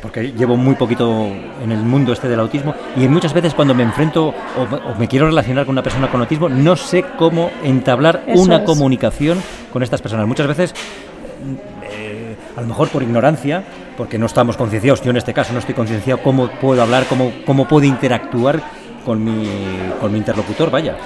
porque 0.01 0.33
llevo 0.33 0.57
muy 0.57 0.75
poquito 0.75 1.27
en 1.63 1.73
el 1.73 1.79
mundo 1.79 2.13
este 2.13 2.29
del 2.29 2.41
autismo, 2.41 2.75
y 2.97 3.07
muchas 3.09 3.33
veces 3.33 3.55
cuando 3.55 3.75
me 3.75 3.83
enfrento 3.83 4.29
o, 4.29 4.91
o 4.91 4.95
me 4.99 5.09
quiero 5.09 5.27
relacionar 5.27 5.65
con 5.67 5.75
una 5.75 5.83
persona 5.83 6.11
con 6.11 6.21
autismo, 6.21 6.49
no 6.49 6.77
sé 6.77 7.05
cómo 7.19 7.51
entablar 7.63 8.23
Eso 8.27 8.43
una 8.43 8.57
es. 8.59 8.63
comunicación 8.63 9.43
con 9.73 9.83
estas 9.83 10.01
personas. 10.01 10.27
Muchas 10.27 10.47
veces, 10.47 10.75
eh, 11.91 12.37
a 12.57 12.61
lo 12.61 12.67
mejor 12.67 12.89
por 12.89 13.03
ignorancia, 13.03 13.63
porque 13.99 14.17
no 14.17 14.27
estamos 14.27 14.57
concienciados, 14.57 15.03
yo 15.03 15.11
en 15.11 15.17
este 15.17 15.35
caso 15.35 15.53
no 15.53 15.59
estoy 15.59 15.75
concienciado 15.75 16.23
cómo 16.23 16.49
puedo 16.49 16.81
hablar, 16.81 17.07
cómo, 17.09 17.33
cómo 17.45 17.67
puedo 17.67 17.85
interactuar 17.85 18.63
con 19.05 19.23
mi, 19.25 19.45
con 20.01 20.13
mi 20.13 20.19
interlocutor, 20.19 20.71
vaya. 20.71 20.97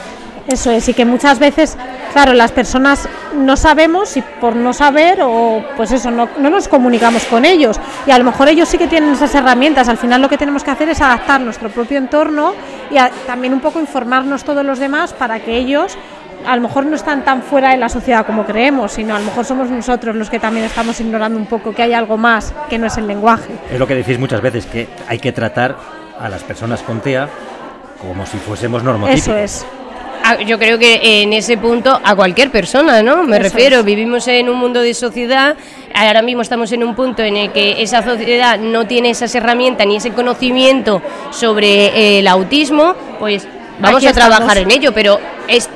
Eso 0.46 0.70
es, 0.70 0.86
y 0.88 0.92
que 0.92 1.06
muchas 1.06 1.38
veces, 1.38 1.78
claro, 2.12 2.34
las 2.34 2.52
personas 2.52 3.08
no 3.34 3.56
sabemos 3.56 4.16
y 4.18 4.22
por 4.22 4.56
no 4.56 4.74
saber 4.74 5.20
o 5.22 5.64
pues 5.76 5.90
eso, 5.92 6.10
no, 6.10 6.28
no, 6.38 6.50
nos 6.50 6.68
comunicamos 6.68 7.24
con 7.24 7.46
ellos. 7.46 7.80
Y 8.06 8.10
a 8.10 8.18
lo 8.18 8.24
mejor 8.24 8.48
ellos 8.48 8.68
sí 8.68 8.76
que 8.76 8.88
tienen 8.88 9.14
esas 9.14 9.34
herramientas. 9.34 9.88
Al 9.88 9.96
final 9.96 10.20
lo 10.20 10.28
que 10.28 10.36
tenemos 10.36 10.62
que 10.62 10.72
hacer 10.72 10.88
es 10.90 11.00
adaptar 11.00 11.40
nuestro 11.40 11.70
propio 11.70 11.96
entorno 11.96 12.54
y 12.90 12.96
también 13.26 13.54
un 13.54 13.60
poco 13.60 13.80
informarnos 13.80 14.44
todos 14.44 14.66
los 14.66 14.78
demás 14.78 15.14
para 15.14 15.40
que 15.40 15.56
ellos 15.56 15.96
a 16.46 16.56
lo 16.56 16.62
mejor 16.62 16.86
no 16.86 16.96
están 16.96 17.24
tan 17.24 17.42
fuera 17.42 17.70
de 17.70 17.76
la 17.76 17.88
sociedad 17.88 18.24
como 18.26 18.44
creemos, 18.44 18.92
sino 18.92 19.14
a 19.14 19.18
lo 19.18 19.24
mejor 19.26 19.44
somos 19.44 19.70
nosotros 19.70 20.14
los 20.16 20.30
que 20.30 20.38
también 20.38 20.66
estamos 20.66 20.98
ignorando 21.00 21.38
un 21.38 21.46
poco 21.46 21.74
que 21.74 21.82
hay 21.82 21.92
algo 21.92 22.16
más 22.16 22.52
que 22.68 22.78
no 22.78 22.86
es 22.86 22.96
el 22.96 23.06
lenguaje. 23.06 23.52
Es 23.70 23.78
lo 23.78 23.86
que 23.86 23.94
decís 23.94 24.18
muchas 24.18 24.40
veces, 24.40 24.66
que 24.66 24.88
hay 25.08 25.18
que 25.18 25.32
tratar 25.32 25.76
a 26.18 26.28
las 26.28 26.42
personas 26.42 26.82
con 26.82 27.00
TEA 27.00 27.28
como 28.00 28.26
si 28.26 28.36
fuésemos 28.38 28.82
normotípicos. 28.82 29.28
Eso 29.28 29.36
es. 29.36 29.66
Ah, 30.24 30.36
yo 30.40 30.56
creo 30.56 30.78
que 30.78 31.22
en 31.22 31.32
ese 31.32 31.56
punto 31.56 32.00
a 32.02 32.14
cualquier 32.14 32.50
persona, 32.50 33.02
¿no? 33.02 33.24
Me 33.24 33.38
Eso 33.38 33.42
refiero, 33.42 33.78
es. 33.80 33.84
vivimos 33.84 34.28
en 34.28 34.48
un 34.48 34.56
mundo 34.56 34.80
de 34.80 34.94
sociedad, 34.94 35.56
ahora 35.94 36.22
mismo 36.22 36.42
estamos 36.42 36.70
en 36.70 36.84
un 36.84 36.94
punto 36.94 37.22
en 37.22 37.36
el 37.36 37.50
que 37.52 37.82
esa 37.82 38.02
sociedad 38.04 38.56
no 38.58 38.86
tiene 38.86 39.10
esas 39.10 39.34
herramientas 39.34 39.84
ni 39.84 39.96
ese 39.96 40.12
conocimiento 40.12 41.02
sobre 41.30 41.86
eh, 41.86 42.18
el 42.20 42.28
autismo, 42.28 42.94
pues 43.18 43.48
vamos 43.80 43.96
Aquí 43.98 44.06
a 44.06 44.12
trabajar 44.12 44.58
estamos. 44.58 44.72
en 44.74 44.80
ello, 44.80 44.92
pero 44.94 45.18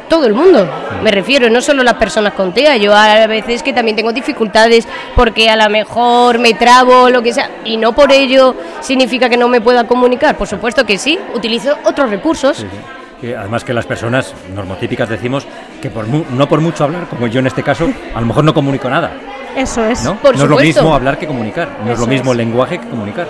todo 0.09 0.27
el 0.27 0.35
mundo, 0.35 0.69
me 1.03 1.11
refiero, 1.11 1.49
no 1.51 1.61
solo 1.61 1.83
las 1.83 1.95
personas 1.95 2.33
con 2.35 2.53
TEA, 2.53 2.77
yo 2.77 2.95
a 2.95 3.27
veces 3.27 3.63
que 3.63 3.73
también 3.73 3.97
tengo 3.97 4.13
dificultades 4.13 4.87
porque 5.15 5.49
a 5.51 5.57
lo 5.57 5.69
mejor 5.71 6.39
me 6.39 6.55
trabo, 6.55 7.11
lo 7.11 7.23
que 7.23 7.33
sea, 7.33 7.51
y 7.65 7.77
no 7.77 7.93
por 7.93 8.13
ello 8.13 8.55
significa 8.81 9.29
que 9.29 9.37
no 9.37 9.49
me 9.49 9.61
pueda 9.61 9.87
comunicar, 9.87 10.37
por 10.37 10.47
supuesto 10.47 10.85
que 10.87 10.99
sí, 10.99 11.19
utilizo 11.35 11.77
otros 11.85 12.11
recursos. 12.11 12.57
Sí, 12.59 12.67
sí. 12.71 13.27
Y 13.29 13.33
además 13.33 13.65
que 13.65 13.73
las 13.73 13.87
personas 13.87 14.35
normotípicas 14.55 15.09
decimos 15.09 15.47
que 15.81 15.89
por 15.89 16.07
mu- 16.07 16.25
no 16.31 16.47
por 16.49 16.61
mucho 16.61 16.85
hablar, 16.85 17.07
como 17.09 17.27
yo 17.27 17.41
en 17.41 17.47
este 17.47 17.63
caso, 17.63 17.89
a 18.15 18.21
lo 18.21 18.27
mejor 18.27 18.45
no 18.45 18.53
comunico 18.53 18.91
nada. 18.91 19.11
Eso 19.57 19.83
es. 19.87 20.05
¿no? 20.05 20.17
Por 20.17 20.37
no 20.37 20.45
es 20.45 20.51
lo 20.51 20.57
mismo 20.59 20.95
hablar 20.95 21.17
que 21.19 21.27
comunicar, 21.27 21.69
no 21.83 21.93
es 21.93 21.99
lo 21.99 22.07
mismo 22.07 22.33
es. 22.33 22.37
lenguaje 22.37 22.79
que 22.79 22.87
comunicar. 22.89 23.27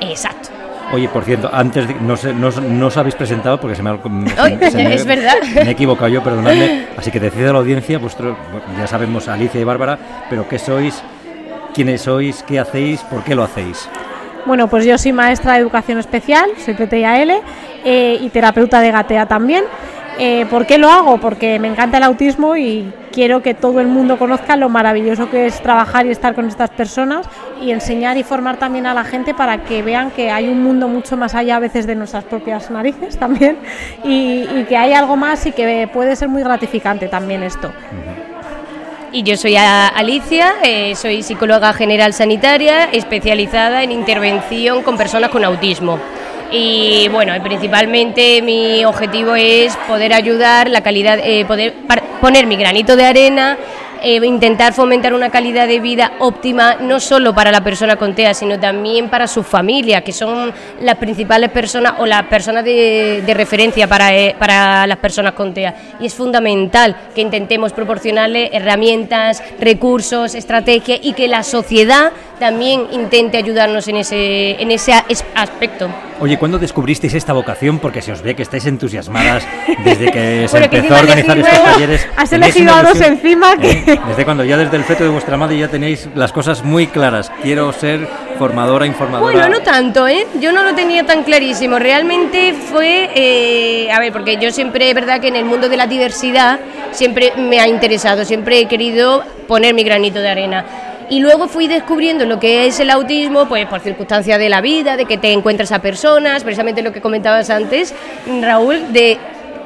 Exacto. 0.00 0.47
Oye, 0.92 1.08
por 1.08 1.22
cierto, 1.24 1.50
antes 1.52 1.86
de, 1.86 1.94
no, 2.00 2.16
sé, 2.16 2.32
no, 2.32 2.46
os- 2.48 2.62
no 2.62 2.86
os 2.86 2.96
habéis 2.96 3.14
presentado 3.14 3.60
porque 3.60 3.76
se 3.76 3.82
me 3.82 3.90
ha... 3.90 3.96
se- 3.96 4.40
Ay, 4.40 4.58
se 4.70 4.76
me- 4.78 4.94
es 4.94 5.04
verdad. 5.04 5.34
Me 5.54 5.62
he 5.62 5.70
equivocado 5.70 6.08
yo, 6.08 6.22
perdonadme. 6.22 6.86
Así 6.96 7.10
que 7.10 7.20
decid 7.20 7.44
a 7.46 7.52
la 7.52 7.58
audiencia, 7.58 7.98
vuestro, 7.98 8.36
ya 8.78 8.86
sabemos 8.86 9.28
Alicia 9.28 9.60
y 9.60 9.64
Bárbara, 9.64 9.98
pero 10.30 10.48
¿qué 10.48 10.58
sois? 10.58 11.02
¿Quiénes 11.74 12.00
sois? 12.02 12.42
¿Qué 12.42 12.58
hacéis? 12.58 13.00
¿Por 13.02 13.22
qué 13.22 13.34
lo 13.34 13.42
hacéis? 13.42 13.88
Bueno, 14.46 14.68
pues 14.68 14.86
yo 14.86 14.96
soy 14.96 15.12
maestra 15.12 15.52
de 15.54 15.58
educación 15.60 15.98
especial, 15.98 16.48
soy 16.64 16.72
PTIAL 16.72 17.32
eh, 17.84 18.18
y 18.20 18.28
terapeuta 18.30 18.80
de 18.80 18.90
Gatea 18.90 19.26
también. 19.26 19.64
Eh, 20.18 20.46
¿Por 20.48 20.66
qué 20.66 20.78
lo 20.78 20.88
hago? 20.90 21.18
Porque 21.18 21.58
me 21.58 21.68
encanta 21.68 21.98
el 21.98 22.02
autismo 22.04 22.56
y 22.56 22.90
quiero 23.18 23.42
que 23.42 23.52
todo 23.52 23.80
el 23.80 23.88
mundo 23.88 24.16
conozca 24.16 24.54
lo 24.54 24.68
maravilloso 24.68 25.28
que 25.28 25.46
es 25.46 25.60
trabajar 25.60 26.06
y 26.06 26.10
estar 26.10 26.36
con 26.36 26.46
estas 26.46 26.70
personas 26.70 27.28
y 27.60 27.72
enseñar 27.72 28.16
y 28.16 28.22
formar 28.22 28.58
también 28.58 28.86
a 28.86 28.94
la 28.94 29.02
gente 29.02 29.34
para 29.34 29.64
que 29.64 29.82
vean 29.82 30.12
que 30.12 30.30
hay 30.30 30.48
un 30.48 30.62
mundo 30.62 30.86
mucho 30.86 31.16
más 31.16 31.34
allá 31.34 31.56
a 31.56 31.58
veces 31.58 31.84
de 31.88 31.96
nuestras 31.96 32.22
propias 32.22 32.70
narices 32.70 33.18
también 33.18 33.58
y, 34.04 34.46
que 34.68 34.76
hay 34.76 34.92
algo 34.92 35.16
más 35.16 35.44
y 35.46 35.50
que 35.50 35.90
puede 35.92 36.14
ser 36.14 36.28
muy 36.28 36.44
gratificante 36.44 37.08
también 37.08 37.42
esto. 37.42 37.72
Y 39.10 39.24
yo 39.24 39.36
soy 39.36 39.56
Alicia, 39.56 40.52
eh, 40.62 40.94
soy 40.94 41.24
psicóloga 41.24 41.72
general 41.72 42.12
sanitaria, 42.12 42.84
especializada 42.84 43.82
en 43.82 43.90
intervención 43.90 44.84
con 44.84 44.96
personas 44.96 45.30
con 45.30 45.44
autismo. 45.44 45.98
Y 46.50 47.08
bueno, 47.08 47.32
principalmente 47.42 48.40
mi 48.42 48.84
objetivo 48.84 49.34
es 49.34 49.76
poder 49.88 50.14
ayudar 50.14 50.70
la 50.70 50.80
calidad, 50.80 51.18
eh, 51.22 51.44
poder 51.44 51.74
poner 52.20 52.46
mi 52.46 52.56
granito 52.56 52.96
de 52.96 53.04
arena, 53.04 53.58
eh, 54.02 54.20
intentar 54.24 54.72
fomentar 54.72 55.14
una 55.14 55.30
calidad 55.30 55.66
de 55.66 55.80
vida 55.80 56.12
óptima, 56.18 56.76
no 56.80 57.00
solo 57.00 57.34
para 57.34 57.50
la 57.50 57.62
persona 57.62 57.96
con 57.96 58.14
TEA, 58.14 58.34
sino 58.34 58.58
también 58.58 59.08
para 59.08 59.26
su 59.26 59.42
familia, 59.42 60.02
que 60.02 60.12
son 60.12 60.52
las 60.80 60.96
principales 60.96 61.50
personas 61.50 61.94
o 61.98 62.06
las 62.06 62.22
personas 62.24 62.64
de, 62.64 63.22
de 63.24 63.34
referencia 63.34 63.86
para, 63.86 64.14
eh, 64.14 64.34
para 64.38 64.86
las 64.86 64.98
personas 64.98 65.32
con 65.32 65.52
TEA. 65.54 65.74
Y 66.00 66.06
es 66.06 66.14
fundamental 66.14 66.96
que 67.14 67.20
intentemos 67.20 67.72
proporcionarle 67.72 68.50
herramientas, 68.52 69.42
recursos, 69.60 70.34
estrategias 70.34 70.98
y 71.02 71.12
que 71.12 71.28
la 71.28 71.42
sociedad 71.42 72.12
también 72.38 72.86
intente 72.92 73.36
ayudarnos 73.36 73.88
en 73.88 73.96
ese, 73.96 74.60
en 74.62 74.70
ese 74.70 74.92
as- 74.92 75.24
aspecto. 75.34 75.88
Oye, 76.20 76.38
¿cuándo 76.38 76.58
descubristeis 76.58 77.14
esta 77.14 77.32
vocación? 77.32 77.78
Porque 77.80 78.00
se 78.02 78.12
os 78.12 78.22
ve 78.22 78.34
que 78.36 78.42
estáis 78.42 78.64
entusiasmadas 78.66 79.44
desde 79.84 80.10
que 80.10 80.46
se 80.48 80.52
Bueno, 80.52 80.70
que 80.70 80.76
empezó 80.78 80.94
a 80.94 80.98
encima 81.00 81.12
organizar 81.12 81.38
estos 81.38 81.64
talleres. 81.72 82.08
has 82.16 82.32
elegido 82.32 82.74
a 82.74 82.82
dos 82.82 83.00
encima 83.00 83.56
que- 83.56 83.70
¿eh? 83.70 83.87
Desde 83.88 84.24
cuando 84.26 84.44
ya 84.44 84.58
desde 84.58 84.76
el 84.76 84.84
feto 84.84 85.04
de 85.04 85.08
vuestra 85.08 85.38
madre 85.38 85.58
ya 85.58 85.68
tenéis 85.68 86.08
las 86.14 86.30
cosas 86.30 86.62
muy 86.62 86.88
claras. 86.88 87.32
Quiero 87.42 87.72
ser 87.72 88.06
formadora, 88.38 88.84
informadora. 88.84 89.32
Bueno, 89.32 89.48
no 89.48 89.62
tanto, 89.62 90.06
¿eh? 90.06 90.26
Yo 90.40 90.52
no 90.52 90.62
lo 90.62 90.74
tenía 90.74 91.06
tan 91.06 91.22
clarísimo. 91.22 91.78
Realmente 91.78 92.52
fue, 92.52 93.10
eh, 93.14 93.90
a 93.90 93.98
ver, 93.98 94.12
porque 94.12 94.36
yo 94.36 94.50
siempre, 94.50 94.90
es 94.90 94.94
verdad 94.94 95.20
que 95.20 95.28
en 95.28 95.36
el 95.36 95.46
mundo 95.46 95.70
de 95.70 95.78
la 95.78 95.86
diversidad 95.86 96.60
siempre 96.90 97.32
me 97.38 97.60
ha 97.60 97.68
interesado, 97.68 98.26
siempre 98.26 98.60
he 98.60 98.66
querido 98.66 99.24
poner 99.46 99.74
mi 99.74 99.84
granito 99.84 100.20
de 100.20 100.28
arena. 100.28 100.64
Y 101.08 101.20
luego 101.20 101.48
fui 101.48 101.66
descubriendo 101.66 102.26
lo 102.26 102.38
que 102.38 102.66
es 102.66 102.78
el 102.80 102.90
autismo, 102.90 103.48
pues 103.48 103.64
por 103.66 103.80
circunstancias 103.80 104.38
de 104.38 104.50
la 104.50 104.60
vida, 104.60 104.98
de 104.98 105.06
que 105.06 105.16
te 105.16 105.32
encuentras 105.32 105.72
a 105.72 105.78
personas, 105.78 106.44
precisamente 106.44 106.82
lo 106.82 106.92
que 106.92 107.00
comentabas 107.00 107.48
antes, 107.48 107.94
Raúl, 108.42 108.92
de 108.92 109.16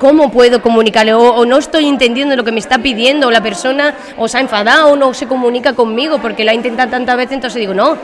cómo 0.02 0.32
puedo 0.32 0.60
comunicarle 0.60 1.14
o, 1.14 1.20
o 1.22 1.46
no 1.46 1.58
estoy 1.58 1.86
entendiendo 1.86 2.34
lo 2.34 2.42
que 2.42 2.50
me 2.50 2.58
está 2.58 2.78
pidiendo 2.78 3.28
o 3.28 3.30
la 3.30 3.40
persona 3.40 3.94
o 4.18 4.26
se 4.26 4.36
ha 4.36 4.40
enfadado 4.40 4.90
o 4.90 4.96
no 4.96 5.14
se 5.14 5.28
comunica 5.28 5.74
conmigo 5.74 6.18
porque 6.18 6.42
la 6.42 6.50
ha 6.50 6.54
intentado 6.54 6.90
tantas 6.90 7.16
veces, 7.16 7.34
entonces 7.34 7.60
digo, 7.60 7.72
no, 7.72 7.96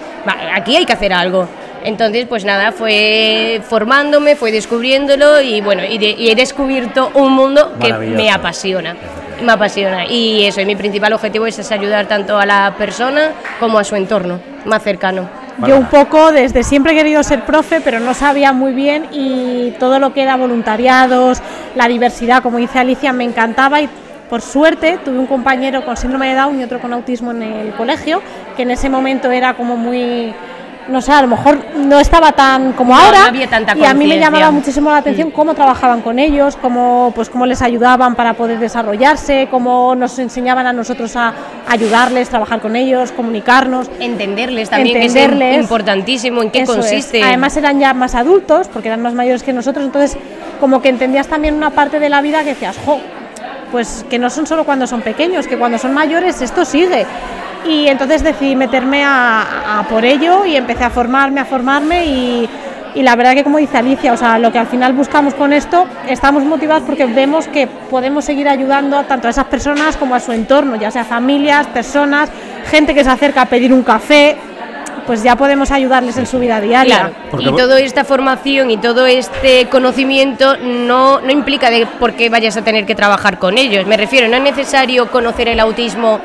aquí 0.55 0.77
hay 0.77 0.87
que 0.87 0.93
hacer 0.93 1.13
algo. 1.13 1.49
Entonces, 1.83 2.27
pues 2.29 2.45
nada, 2.45 2.71
fue 2.71 3.61
formándome, 3.69 4.37
fue 4.37 4.53
descubriéndolo 4.53 5.41
y 5.41 5.61
bueno, 5.61 5.83
y, 5.85 5.99
de- 5.99 6.15
y 6.17 6.31
he 6.31 6.35
descubierto 6.37 7.11
un 7.15 7.33
mundo 7.33 7.73
que 7.81 7.89
me 8.17 8.31
apasiona. 8.31 8.95
Me 9.43 9.53
apasiona. 9.53 10.07
Y 10.07 10.45
eso, 10.45 10.61
y 10.61 10.67
mi 10.67 10.77
principal 10.77 11.13
objetivo 11.13 11.47
es, 11.47 11.59
es 11.59 11.71
ayudar 11.73 12.07
tanto 12.07 12.39
a 12.39 12.47
la 12.47 12.75
persona 12.79 13.31
como 13.61 13.79
a 13.79 13.85
su 13.85 13.97
entorno 13.97 14.39
más 14.67 14.83
cercano. 14.85 15.29
Yo 15.67 15.77
un 15.77 15.87
poco 15.87 16.31
desde 16.31 16.63
siempre 16.63 16.93
he 16.93 16.95
querido 16.95 17.23
ser 17.25 17.45
profe, 17.45 17.81
pero 17.81 17.99
no 17.99 18.15
sabía 18.15 18.53
muy 18.53 18.73
bien 18.73 19.07
y 19.13 19.73
todo 19.81 19.99
lo 19.99 20.13
que 20.13 20.23
era 20.23 20.37
voluntariados, 20.37 21.43
la 21.75 21.89
diversidad, 21.89 22.43
como 22.43 22.59
dice 22.59 22.79
Alicia, 22.79 23.13
me 23.13 23.25
encantaba 23.25 23.81
y 23.81 23.89
por 24.31 24.41
suerte 24.41 24.99
tuve 25.05 25.19
un 25.19 25.27
compañero 25.27 25.85
con 25.85 25.97
síndrome 25.97 26.29
de 26.29 26.35
Down 26.37 26.61
y 26.61 26.65
otro 26.65 26.81
con 26.81 26.93
autismo 26.93 27.33
en 27.33 27.43
el 27.43 27.73
colegio, 27.73 28.23
que 28.57 28.63
en 28.63 28.71
ese 28.71 28.89
momento 28.89 29.33
era 29.33 29.55
como 29.55 29.77
muy 29.77 30.33
no 30.89 31.01
sé, 31.01 31.13
a 31.13 31.23
lo 31.23 31.29
mejor 31.29 31.59
no 31.77 32.01
estaba 32.01 32.33
tan 32.33 32.73
como 32.73 32.95
No, 32.95 33.01
ahora 33.01 33.21
no 33.21 33.27
había 33.27 33.49
tanta 33.49 33.77
y 33.77 33.85
a 33.85 33.95
mí 33.95 34.07
me 34.07 34.19
llamaba 34.19 34.51
muchísimo 34.51 34.91
la 34.91 34.99
atención 34.99 35.31
cómo 35.31 35.55
trabajaban 35.55 36.01
con 36.01 36.19
ellos, 36.19 36.57
cómo 36.57 37.13
pues 37.15 37.29
cómo 37.29 37.47
les 37.47 37.63
ayudaban 37.63 38.15
para 38.15 38.35
poder 38.35 38.59
desarrollarse, 38.59 39.49
cómo 39.51 39.95
nos 39.95 40.19
enseñaban 40.19 40.67
a 40.67 40.73
nosotros 40.73 41.15
a 41.17 41.35
ayudarles, 41.69 42.29
trabajar 42.29 42.61
con 42.61 42.77
ellos, 42.77 43.13
comunicarnos. 43.13 43.91
Entenderles 44.01 44.71
también, 44.71 44.97
Entenderles. 44.97 45.39
que 45.39 45.55
es 45.57 45.63
importantísimo 45.63 46.43
en 46.43 46.51
qué 46.51 46.63
Eso 46.63 46.73
es. 46.73 46.79
consiste. 46.79 47.23
Además 47.23 47.57
eran 47.57 47.79
ya 47.79 47.93
más 47.95 48.15
adultos, 48.15 48.69
porque 48.69 48.89
eran 48.89 49.03
más 49.03 49.15
mayores 49.15 49.43
que 49.43 49.53
nosotros, 49.53 49.85
entonces 49.85 50.17
como 50.61 50.81
que 50.83 50.89
entendías 50.89 51.29
también 51.29 51.55
una 51.55 51.71
parte 51.71 52.01
de 52.01 52.09
la 52.09 52.21
vida 52.21 52.43
que 52.43 52.51
decías, 52.51 52.77
jo, 52.85 53.01
pues 53.71 54.05
que 54.09 54.19
no 54.19 54.31
son 54.31 54.47
solo 54.47 54.65
cuando 54.65 54.87
son 54.87 55.03
pequeños, 55.03 55.47
que 55.47 55.59
cuando 55.59 55.79
son 55.79 55.93
mayores 55.93 56.41
esto 56.41 56.65
sigue. 56.65 57.07
Y 57.65 57.89
entonces 57.89 58.23
decidí 58.23 58.57
meterme 58.57 59.05
a, 59.05 59.79
a 59.81 59.83
por 59.89 60.05
ello 60.05 60.45
y 60.45 60.57
empecé 60.57 60.85
a 60.85 60.91
formarme, 60.91 61.41
a 61.41 61.45
formarme 61.45 62.07
y, 62.07 62.49
y 62.95 63.03
la 63.03 63.15
verdad 63.17 63.35
que 63.35 63.45
como 63.45 63.59
dice 63.59 63.77
Alicia, 63.79 64.13
o 64.13 64.17
sea, 64.17 64.39
lo 64.39 64.51
que 64.51 64.59
al 64.59 64.67
final 64.67 64.93
buscamos 64.93 65.35
con 65.35 65.53
esto, 65.53 65.87
estamos 66.09 66.45
motivados 66.45 66.85
porque 66.85 67.07
vemos 67.07 67.47
que 67.49 67.67
podemos 67.67 68.25
seguir 68.25 68.49
ayudando 68.49 69.03
tanto 69.05 69.29
a 69.29 69.31
esas 69.31 69.47
personas 69.47 69.97
como 69.97 70.15
a 70.15 70.21
su 70.21 70.33
entorno, 70.33 70.77
ya 70.77 70.91
sea 70.91 71.05
familias, 71.05 71.67
personas, 71.69 72.31
gente 72.71 72.95
que 72.95 73.05
se 73.05 73.11
acerca 73.11 73.43
a 73.43 73.47
pedir 73.47 73.73
un 73.73 73.83
café, 73.83 74.37
pues 75.07 75.23
ya 75.23 75.37
podemos 75.37 75.71
ayudarles 75.71 76.19
en 76.19 76.27
su 76.27 76.39
vida 76.39 76.61
diaria. 76.61 77.13
Claro, 77.31 77.43
y 77.43 77.57
toda 77.57 77.81
esta 77.81 78.05
formación 78.05 78.71
y 78.71 78.77
todo 78.77 79.07
este 79.07 79.67
conocimiento 79.67 80.57
no, 80.59 81.21
no 81.21 81.31
implica 81.31 81.71
de 81.71 81.87
por 81.87 82.15
qué 82.15 82.29
vayas 82.29 82.57
a 82.57 82.63
tener 82.63 82.85
que 82.85 82.95
trabajar 82.95 83.39
con 83.39 83.57
ellos. 83.57 83.87
Me 83.87 83.97
refiero, 83.97 84.29
no 84.29 84.37
es 84.37 84.43
necesario 84.43 85.11
conocer 85.11 85.49
el 85.49 85.61
autismo 85.61 86.21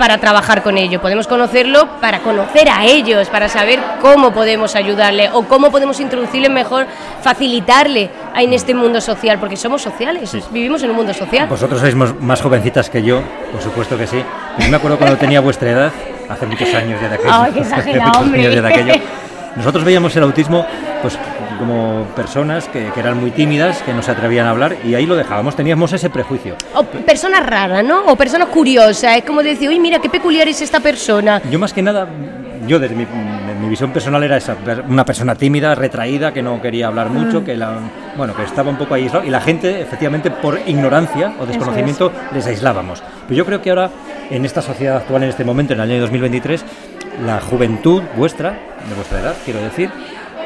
para 0.00 0.16
trabajar 0.16 0.62
con 0.62 0.78
ello. 0.78 0.98
Podemos 0.98 1.26
conocerlo 1.26 2.00
para 2.00 2.20
conocer 2.20 2.70
a 2.70 2.86
ellos, 2.86 3.28
para 3.28 3.50
saber 3.50 3.78
cómo 4.00 4.32
podemos 4.32 4.74
ayudarle 4.74 5.28
o 5.30 5.42
cómo 5.42 5.70
podemos 5.70 6.00
introducirle 6.00 6.48
mejor, 6.48 6.86
facilitarle 7.20 8.08
en 8.34 8.52
este 8.54 8.72
mundo 8.72 9.02
social, 9.02 9.38
porque 9.38 9.58
somos 9.58 9.82
sociales, 9.82 10.34
vivimos 10.50 10.82
en 10.82 10.90
un 10.90 10.96
mundo 10.96 11.12
social. 11.12 11.46
Vosotros 11.48 11.80
sois 11.80 11.94
más 11.94 12.40
jovencitas 12.40 12.88
que 12.88 13.02
yo, 13.02 13.20
por 13.52 13.60
supuesto 13.60 13.98
que 13.98 14.06
sí. 14.06 14.24
Yo 14.58 14.68
me 14.70 14.76
acuerdo 14.78 14.96
cuando 14.96 15.18
tenía 15.18 15.40
vuestra 15.40 15.70
edad, 15.70 15.92
hace 16.30 16.46
muchos 16.46 16.72
años 16.74 16.98
ya 16.98 17.08
de 17.10 17.14
aquello. 17.16 17.30
Ay, 17.30 17.52
qué 17.52 17.60
hace 17.60 17.68
exagerado, 17.68 18.06
muchos 18.06 18.22
hombre. 18.22 19.02
Nosotros 19.56 19.84
veíamos 19.84 20.14
el 20.16 20.22
autismo 20.22 20.64
pues 21.02 21.18
como 21.58 22.04
personas 22.16 22.68
que, 22.68 22.90
que, 22.92 23.00
eran 23.00 23.20
muy 23.20 23.30
tímidas, 23.30 23.82
que 23.82 23.92
no 23.92 24.02
se 24.02 24.10
atrevían 24.10 24.46
a 24.46 24.50
hablar 24.50 24.76
y 24.84 24.94
ahí 24.94 25.06
lo 25.06 25.16
dejábamos, 25.16 25.56
teníamos 25.56 25.92
ese 25.92 26.08
prejuicio. 26.08 26.56
O 26.74 26.84
personas 26.84 27.44
raras, 27.44 27.84
¿no? 27.84 28.06
O 28.06 28.16
personas 28.16 28.48
curiosas, 28.48 29.18
es 29.18 29.24
como 29.24 29.42
decir, 29.42 29.68
uy, 29.68 29.78
mira, 29.78 29.98
qué 29.98 30.08
peculiar 30.08 30.48
es 30.48 30.62
esta 30.62 30.80
persona. 30.80 31.42
Yo 31.50 31.58
más 31.58 31.72
que 31.72 31.82
nada, 31.82 32.06
yo 32.66 32.78
desde 32.78 32.94
mi, 32.94 33.06
mi 33.60 33.68
visión 33.68 33.92
personal 33.92 34.22
era 34.22 34.36
esa, 34.36 34.56
una 34.88 35.04
persona 35.04 35.34
tímida, 35.34 35.74
retraída, 35.74 36.32
que 36.32 36.42
no 36.42 36.60
quería 36.60 36.86
hablar 36.86 37.10
mucho, 37.10 37.44
que 37.44 37.56
la, 37.56 37.78
bueno, 38.16 38.34
que 38.34 38.42
estaba 38.42 38.70
un 38.70 38.76
poco 38.76 38.94
aislado 38.94 39.24
y 39.24 39.30
la 39.30 39.40
gente, 39.40 39.80
efectivamente, 39.80 40.30
por 40.30 40.58
ignorancia 40.66 41.34
o 41.38 41.46
desconocimiento, 41.46 42.10
les 42.32 42.46
aislábamos. 42.46 43.02
Pero 43.28 43.36
yo 43.36 43.46
creo 43.46 43.60
que 43.60 43.70
ahora, 43.70 43.90
en 44.30 44.44
esta 44.44 44.62
sociedad 44.62 44.96
actual, 44.96 45.24
en 45.24 45.30
este 45.30 45.44
momento, 45.44 45.72
en 45.74 45.80
el 45.80 45.90
año 45.90 46.00
2023, 46.00 46.64
la 47.26 47.40
juventud 47.40 48.02
vuestra, 48.16 48.50
de 48.88 48.94
vuestra 48.94 49.20
edad, 49.20 49.34
quiero 49.44 49.60
decir, 49.60 49.90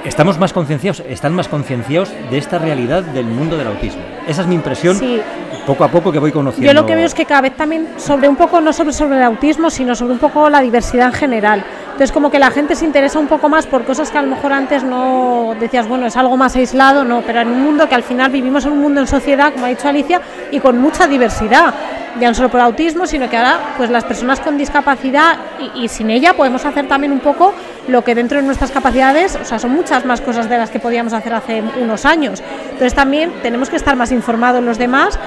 estamos 0.05 0.39
más 0.39 0.53
concienciados, 0.53 1.03
están 1.09 1.35
más 1.35 1.49
concienciados 1.49 2.11
de 2.31 2.39
esta 2.39 2.59
realidad 2.59 3.03
del 3.03 3.27
mundo 3.27 3.57
del 3.57 3.69
autismo. 3.69 4.03
Esa 4.27 4.43
es 4.43 4.49
mi 4.49 4.55
impresión. 4.55 4.97
Sí. 4.97 5.21
Poco 5.67 5.85
a 5.85 5.89
poco 5.89 6.13
que 6.13 6.19
voy 6.19 6.31
conociendo. 6.31 6.71
Yo 6.71 6.79
lo 6.79 6.85
que 6.85 6.95
veo 6.95 7.07
es 7.07 7.15
que 7.15 7.25
cada 7.25 7.41
vez 7.41 7.57
también 7.57 7.89
sobre 7.97 8.29
un 8.29 8.37
poco, 8.37 8.61
no 8.61 8.75
sobre, 8.75 8.93
sobre 8.93 9.17
el 9.17 9.23
autismo, 9.23 9.71
sino 9.71 9.95
sobre 9.95 10.13
un 10.13 10.19
poco 10.19 10.51
la 10.51 10.61
diversidad 10.61 11.07
en 11.07 11.15
general. 11.15 11.65
Entonces 11.87 12.13
como 12.13 12.31
que 12.31 12.39
la 12.39 12.51
gente 12.51 12.75
se 12.75 12.85
interesa 12.85 13.19
un 13.19 13.29
poco 13.29 13.49
más 13.49 13.67
por 13.67 13.85
cosas 13.85 14.11
que 14.11 14.19
a 14.19 14.23
lo 14.23 14.29
mejor 14.29 14.53
antes 14.53 14.85
no 14.85 15.55
decías, 15.59 15.89
bueno, 15.89 16.07
es 16.07 16.17
algo 16.19 16.37
más 16.37 16.55
aislado, 16.55 17.05
no, 17.05 17.23
pero 17.23 17.41
en 17.41 17.49
un 17.49 17.63
mundo 17.63 17.89
que 17.89 17.95
al 17.95 18.03
final 18.03 18.31
vivimos 18.31 18.67
en 18.67 18.73
un 18.73 18.81
mundo 18.81 19.01
en 19.01 19.07
sociedad, 19.07 19.55
como 19.55 19.65
ha 19.65 19.69
dicho 19.71 19.89
Alicia, 19.89 20.21
y 20.51 20.61
con 20.61 20.79
mucha 20.79 21.07
diversidad, 21.07 21.73
ya 22.21 22.29
no 22.29 22.35
solo 22.35 22.49
por 22.49 22.61
autismo, 22.61 23.07
sino 23.07 23.29
que 23.29 23.37
ahora 23.37 23.59
pues 23.77 23.91
las 23.91 24.05
personas 24.05 24.41
con 24.41 24.57
discapacidad 24.57 25.37
y, 25.75 25.85
y 25.85 25.89
sin 25.89 26.11
ella 26.11 26.35
podemos 26.35 26.65
hacer 26.65 26.87
también 26.87 27.13
un 27.13 27.21
poco 27.21 27.53
lo 27.89 28.03
que 28.05 28.15
dentro 28.15 28.39
de 28.39 28.45
nuestras 28.45 28.71
capacidades, 28.71 29.37
o 29.41 29.45
sea, 29.45 29.59
son 29.59 29.73
muchas 29.73 30.05
más 30.05 30.21
cosas 30.21 30.49
de 30.49 30.59
las 30.59 30.71
que 30.71 30.79
podíamos 30.79 31.13
hacer 31.13 31.35
hace 31.35 31.63
unos 31.81 32.05
años. 32.05 32.43
Entonces 32.65 32.95
también 32.95 33.33
tenemos 33.43 33.69
que 33.69 33.77
estar 33.77 33.97
más 33.97 34.13
informados 34.13 34.63
los 34.63 34.79
demás 34.79 35.19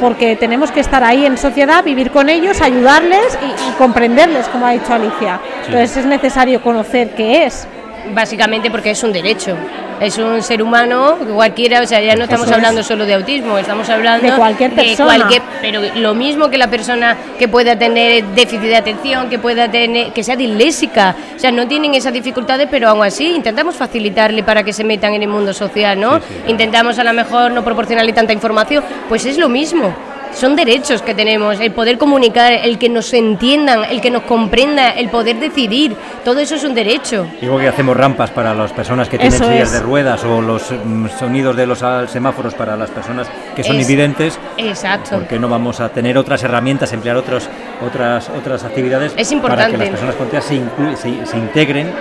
porque 0.00 0.36
tenemos 0.36 0.70
que 0.70 0.80
estar 0.80 1.04
ahí 1.04 1.24
en 1.24 1.38
sociedad, 1.38 1.84
vivir 1.84 2.10
con 2.10 2.28
ellos, 2.28 2.60
ayudarles 2.60 3.38
y, 3.42 3.70
y 3.70 3.72
comprenderles, 3.74 4.48
como 4.48 4.66
ha 4.66 4.70
dicho 4.70 4.92
Alicia. 4.92 5.40
Sí. 5.44 5.66
Entonces 5.66 5.96
es 5.98 6.06
necesario 6.06 6.62
conocer 6.62 7.14
qué 7.14 7.46
es. 7.46 7.66
Básicamente 8.12 8.70
porque 8.70 8.90
es 8.90 9.02
un 9.02 9.12
derecho. 9.12 9.56
Es 10.00 10.18
un 10.18 10.42
ser 10.42 10.60
humano, 10.60 11.16
cualquiera, 11.34 11.80
o 11.80 11.86
sea, 11.86 12.00
ya 12.00 12.16
no 12.16 12.24
estamos 12.24 12.46
Eso 12.46 12.56
hablando 12.56 12.80
es. 12.80 12.86
solo 12.86 13.06
de 13.06 13.14
autismo, 13.14 13.56
estamos 13.58 13.88
hablando 13.88 14.26
De 14.28 14.36
cualquier 14.36 14.72
persona. 14.72 15.14
cualquier- 15.18 15.42
pero 15.60 15.80
lo 15.94 16.14
mismo 16.14 16.50
que 16.50 16.58
la 16.58 16.66
persona 16.68 17.16
que 17.38 17.46
pueda 17.46 17.78
tener 17.78 18.24
déficit 18.34 18.60
de 18.62 18.76
atención, 18.76 19.30
que 19.30 19.38
pueda 19.38 19.70
tener, 19.70 20.12
que 20.12 20.24
sea 20.24 20.34
disléxica, 20.34 21.14
o 21.36 21.38
sea, 21.38 21.52
no 21.52 21.68
tienen 21.68 21.94
esas 21.94 22.12
dificultades, 22.12 22.66
pero 22.68 22.88
aún 22.88 23.04
así 23.04 23.36
intentamos 23.36 23.76
facilitarle 23.76 24.42
para 24.42 24.64
que 24.64 24.72
se 24.72 24.82
metan 24.82 25.14
en 25.14 25.22
el 25.22 25.28
mundo 25.28 25.54
social, 25.54 25.98
¿no? 25.98 26.16
Sí, 26.16 26.22
sí, 26.28 26.34
claro. 26.34 26.50
Intentamos 26.50 26.98
a 26.98 27.04
lo 27.04 27.12
mejor 27.12 27.52
no 27.52 27.62
proporcionarle 27.64 28.12
tanta 28.12 28.32
información, 28.32 28.82
pues 29.08 29.24
es 29.26 29.38
lo 29.38 29.48
mismo. 29.48 29.94
Son 30.34 30.56
derechos 30.56 31.00
que 31.00 31.14
tenemos, 31.14 31.60
el 31.60 31.70
poder 31.70 31.96
comunicar, 31.96 32.52
el 32.52 32.76
que 32.76 32.88
nos 32.88 33.12
entiendan, 33.14 33.84
el 33.84 34.00
que 34.00 34.10
nos 34.10 34.24
comprenda, 34.24 34.90
el 34.90 35.08
poder 35.08 35.36
decidir, 35.38 35.96
todo 36.24 36.40
eso 36.40 36.56
es 36.56 36.64
un 36.64 36.74
derecho. 36.74 37.26
Igual 37.40 37.62
que 37.62 37.68
hacemos 37.68 37.96
rampas 37.96 38.30
para 38.30 38.52
las 38.52 38.72
personas 38.72 39.08
que 39.08 39.16
tienen 39.16 39.34
Eso 39.40 39.44
sillas 39.50 39.68
es. 39.68 39.72
de 39.74 39.80
ruedas 39.80 40.24
o 40.24 40.42
los 40.42 40.70
mm, 40.72 41.06
sonidos 41.18 41.56
de 41.56 41.66
los 41.66 41.84
semáforos 42.10 42.54
para 42.54 42.76
las 42.76 42.90
personas 42.90 43.28
que 43.54 43.62
son 43.62 43.76
Es- 43.76 43.82
invidentes, 43.82 44.38
Exacto. 44.58 45.10
¿por 45.18 45.28
qué 45.28 45.38
no 45.38 45.48
vamos 45.48 45.78
a 45.80 45.88
tener 45.90 46.18
otras 46.18 46.42
herramientas, 46.42 46.92
emplear 46.92 47.16
otros, 47.16 47.48
otras, 47.86 48.28
otras 48.30 48.64
actividades 48.64 49.12
Es 49.16 49.28
para 49.28 49.28
que 49.28 49.34
importante. 49.36 49.78
las 49.78 49.88
personas 49.90 50.14
con 50.16 50.28
TEA 50.28 50.40
se, 50.40 50.54
inclu- 50.56 50.96
se, 50.96 51.26
se 51.26 51.38
integren 51.38 51.92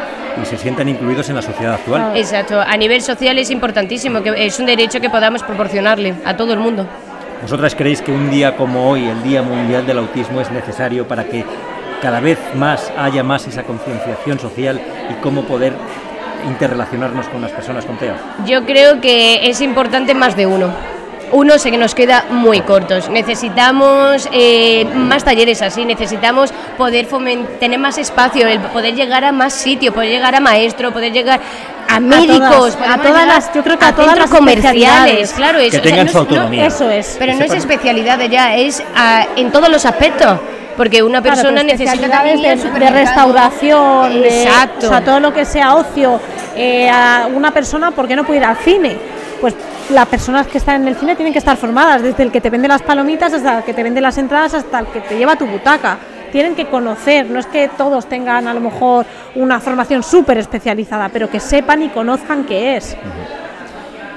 y 0.41 0.45
se 0.47 0.57
sientan 0.57 0.89
incluidos 0.89 1.29
en 1.29 1.35
la 1.35 1.41
sociedad 1.43 1.75
actual? 1.75 2.13
Exacto, 2.17 2.59
a 2.59 2.75
nivel 2.77 3.01
social 3.03 3.37
es 3.37 3.51
importantísimo, 3.51 4.23
que 4.23 4.33
es 4.45 4.59
un 4.59 4.65
derecho 4.65 4.99
que 4.99 5.09
podamos 5.11 5.43
proporcionarle 5.43 6.15
a 6.25 6.35
todo 6.35 6.53
el 6.53 6.59
mundo. 6.59 6.87
¿Vosotras 7.43 7.75
creéis 7.75 8.01
que 8.01 8.13
un 8.13 8.31
día 8.31 8.55
como 8.55 8.89
hoy, 8.89 9.03
el 9.03 9.21
Día 9.21 9.41
Mundial 9.41 9.85
del 9.85 9.97
Autismo, 9.97 10.39
es 10.39 10.49
necesario 10.49 11.05
para 11.09 11.25
que 11.25 11.43
cada 12.01 12.21
vez 12.21 12.39
más 12.55 12.89
haya 12.97 13.21
más 13.21 13.45
esa 13.45 13.63
concienciación 13.63 14.39
social 14.39 14.79
y 15.11 15.13
cómo 15.15 15.43
poder 15.43 15.73
interrelacionarnos 16.47 17.27
con 17.27 17.41
las 17.41 17.51
personas 17.51 17.83
con 17.83 17.97
TEA? 17.97 18.15
Yo 18.45 18.65
creo 18.65 19.01
que 19.01 19.49
es 19.49 19.59
importante 19.59 20.15
más 20.15 20.37
de 20.37 20.45
uno. 20.45 20.73
Uno 21.33 21.57
sé 21.57 21.71
que 21.71 21.77
nos 21.77 21.95
queda 21.95 22.25
muy 22.29 22.61
cortos. 22.61 23.09
Necesitamos 23.09 24.29
eh, 24.31 24.85
más 24.93 25.23
talleres 25.23 25.61
así, 25.61 25.83
necesitamos 25.83 26.53
poder 26.77 27.07
tener 27.59 27.79
más 27.79 27.97
espacio, 27.97 28.47
el 28.47 28.59
poder 28.59 28.93
llegar 28.95 29.25
a 29.25 29.31
más 29.31 29.53
sitios, 29.53 29.93
poder 29.93 30.11
llegar 30.11 30.35
a 30.35 30.39
maestros, 30.39 30.93
poder 30.93 31.11
llegar 31.11 31.41
a 31.89 31.99
médicos, 31.99 32.49
todas, 32.49 32.77
a 32.89 33.01
todas 33.01 33.27
las- 33.27 33.53
yo 33.53 33.63
creo 33.63 33.77
que 33.77 33.85
a 33.85 33.93
todas 33.93 34.17
las 34.17 34.29
comerciales, 34.29 35.33
claro, 35.33 35.59
eso. 35.59 35.71
Que 35.71 35.77
o 35.77 35.81
sea, 35.81 35.89
tengan 35.91 36.05
no 36.05 36.11
su 36.11 36.17
no- 36.17 36.21
autonomía. 36.21 36.67
Eso 36.67 36.89
es. 36.89 37.15
Pero 37.19 37.33
no 37.33 37.43
es 37.45 37.53
especialidad 37.53 38.19
ya, 38.29 38.55
es 38.55 38.83
ah, 38.95 39.25
en 39.35 39.51
todos 39.51 39.69
los 39.69 39.85
aspectos. 39.85 40.39
Porque 40.77 41.03
una 41.03 41.21
persona 41.21 41.61
necesita 41.61 42.09
también 42.09 42.41
de, 42.41 42.55
de 42.55 42.89
restauración, 42.89 44.21
de- 44.21 44.43
Exacto. 44.43 44.87
o 44.87 44.89
sea, 44.89 45.01
todo 45.03 45.19
lo 45.19 45.33
que 45.33 45.45
sea 45.45 45.75
ocio. 45.75 46.19
Eh, 46.55 46.89
a 46.89 47.27
una 47.33 47.51
persona, 47.51 47.91
¿por 47.91 48.07
qué 48.07 48.15
no 48.15 48.23
puede 48.23 48.39
ir 48.39 48.45
al 48.45 48.57
cine? 48.57 48.95
Pues 49.41 49.53
las 49.89 50.07
personas 50.07 50.47
que 50.47 50.57
están 50.57 50.81
en 50.81 50.87
el 50.89 50.95
cine 50.95 51.15
tienen 51.15 51.33
que 51.33 51.39
estar 51.39 51.57
formadas, 51.57 52.01
desde 52.01 52.23
el 52.23 52.31
que 52.31 52.41
te 52.41 52.49
vende 52.49 52.67
las 52.67 52.81
palomitas 52.81 53.33
hasta 53.33 53.59
el 53.59 53.63
que 53.63 53.73
te 53.73 53.83
vende 53.83 54.01
las 54.01 54.17
entradas, 54.17 54.53
hasta 54.53 54.79
el 54.79 54.87
que 54.87 55.01
te 55.01 55.17
lleva 55.17 55.33
a 55.33 55.35
tu 55.35 55.45
butaca. 55.45 55.97
Tienen 56.31 56.55
que 56.55 56.65
conocer, 56.65 57.29
no 57.29 57.39
es 57.39 57.45
que 57.45 57.69
todos 57.77 58.07
tengan 58.07 58.47
a 58.47 58.53
lo 58.53 58.59
mejor 58.59 59.05
una 59.35 59.59
formación 59.59 60.01
súper 60.01 60.37
especializada, 60.39 61.09
pero 61.09 61.29
que 61.29 61.39
sepan 61.39 61.83
y 61.83 61.89
conozcan 61.89 62.43
qué 62.45 62.77
es. 62.77 62.97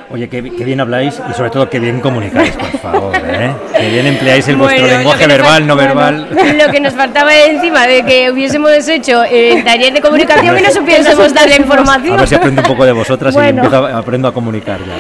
Oye, 0.09 0.29
qué, 0.29 0.41
qué 0.57 0.65
bien 0.65 0.81
habláis 0.81 1.21
y 1.29 1.35
sobre 1.35 1.51
todo 1.51 1.69
qué 1.69 1.81
bien 1.81 2.01
comunicáis, 2.01 2.53
por 2.53 2.79
favor, 2.79 3.13
¿eh? 3.17 3.51
Qué 3.77 3.91
bien 3.91 4.07
empleáis 4.07 4.47
el 4.47 4.55
vuestro 4.55 4.81
Bueno, 4.83 4.99
lenguaje 4.99 5.27
verbal, 5.27 5.67
no 5.67 5.75
bueno, 5.75 5.95
verbal. 5.97 6.29
Lo 6.65 6.71
que 6.73 6.79
nos 6.81 6.95
faltaba 6.95 7.35
encima 7.37 7.89
de 7.89 8.05
que 8.05 8.31
hubiésemos 8.31 8.71
hecho 8.89 9.25
el 9.25 9.65
taller 9.65 9.93
de 9.93 10.01
comunicación 10.01 10.57
y 10.59 10.63
no 10.63 10.71
supiésemos 10.71 11.35
dar 11.35 11.49
la 11.49 11.57
A 11.57 11.59
información. 11.59 12.17
ver 12.19 12.29
si 12.29 12.35
aprendo 12.37 12.63
un 12.63 12.69
poco 12.69 12.87
de 12.87 12.93
vosotras 12.93 13.35
Bueno. 13.35 13.63
y 13.63 13.67
empiezo 13.67 13.85
a, 13.85 13.99
aprendo 13.99 14.29
a 14.29 14.33
comunicar 14.33 14.79
ya. 14.79 14.95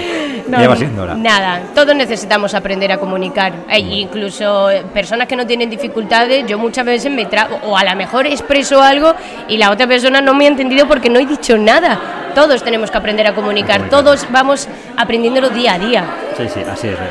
No, 0.48 0.60
ya 0.60 0.68
va 0.68 0.74
no. 0.74 0.76
siendo 0.76 1.02
hora. 1.02 1.14
Nada, 1.14 1.60
todos 1.74 1.94
necesitamos 1.94 2.54
aprender 2.54 2.92
a 2.92 2.98
comunicar. 2.98 3.52
E 3.68 3.78
incluso 3.80 4.70
eh, 4.70 4.84
personas 4.92 5.26
que 5.26 5.36
no 5.36 5.46
tienen 5.46 5.68
dificultades, 5.70 6.46
yo 6.46 6.58
muchas 6.58 6.84
veces 6.84 7.10
me 7.12 7.26
trago, 7.26 7.58
o 7.64 7.76
a 7.76 7.84
lo 7.84 7.96
mejor 7.96 8.26
expreso 8.26 8.82
algo 8.82 9.14
y 9.48 9.56
la 9.56 9.70
otra 9.70 9.86
persona 9.86 10.20
no 10.20 10.34
me 10.34 10.44
ha 10.44 10.48
entendido 10.48 10.86
porque 10.86 11.10
no 11.10 11.18
he 11.18 11.26
dicho 11.26 11.56
nada. 11.58 11.98
Todos 12.34 12.62
tenemos 12.62 12.90
que 12.90 12.98
aprender 12.98 13.26
a 13.26 13.34
comunicar, 13.34 13.78
comunicar. 13.78 14.04
todos 14.04 14.26
vamos 14.30 14.68
aprendiéndolo 14.96 15.48
día 15.50 15.74
a 15.74 15.78
día. 15.78 16.04
Sí, 16.36 16.44
sí, 16.52 16.60
así 16.70 16.88
es. 16.88 16.94
¿eh? 16.94 17.10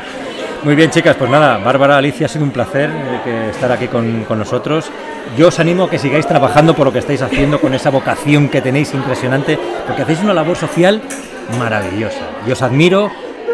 Muy 0.62 0.74
bien, 0.74 0.90
chicas, 0.90 1.16
pues 1.16 1.30
nada, 1.30 1.58
Bárbara, 1.58 1.96
Alicia, 1.96 2.26
ha 2.26 2.28
sido 2.28 2.44
un 2.44 2.50
placer 2.50 2.90
eh, 3.26 3.48
estar 3.50 3.70
aquí 3.70 3.88
con, 3.88 4.24
con 4.24 4.38
nosotros. 4.38 4.90
Yo 5.36 5.48
os 5.48 5.60
animo 5.60 5.84
a 5.84 5.90
que 5.90 5.98
sigáis 5.98 6.26
trabajando 6.26 6.74
por 6.74 6.86
lo 6.86 6.92
que 6.92 7.00
estáis 7.00 7.22
haciendo, 7.22 7.60
con 7.60 7.74
esa 7.74 7.90
vocación 7.90 8.48
que 8.48 8.60
tenéis 8.60 8.94
impresionante, 8.94 9.58
porque 9.86 10.02
hacéis 10.02 10.20
una 10.22 10.32
labor 10.32 10.56
social 10.56 11.02
maravillosa. 11.58 12.20
Yo 12.46 12.52
os 12.52 12.62
admiro 12.62 13.10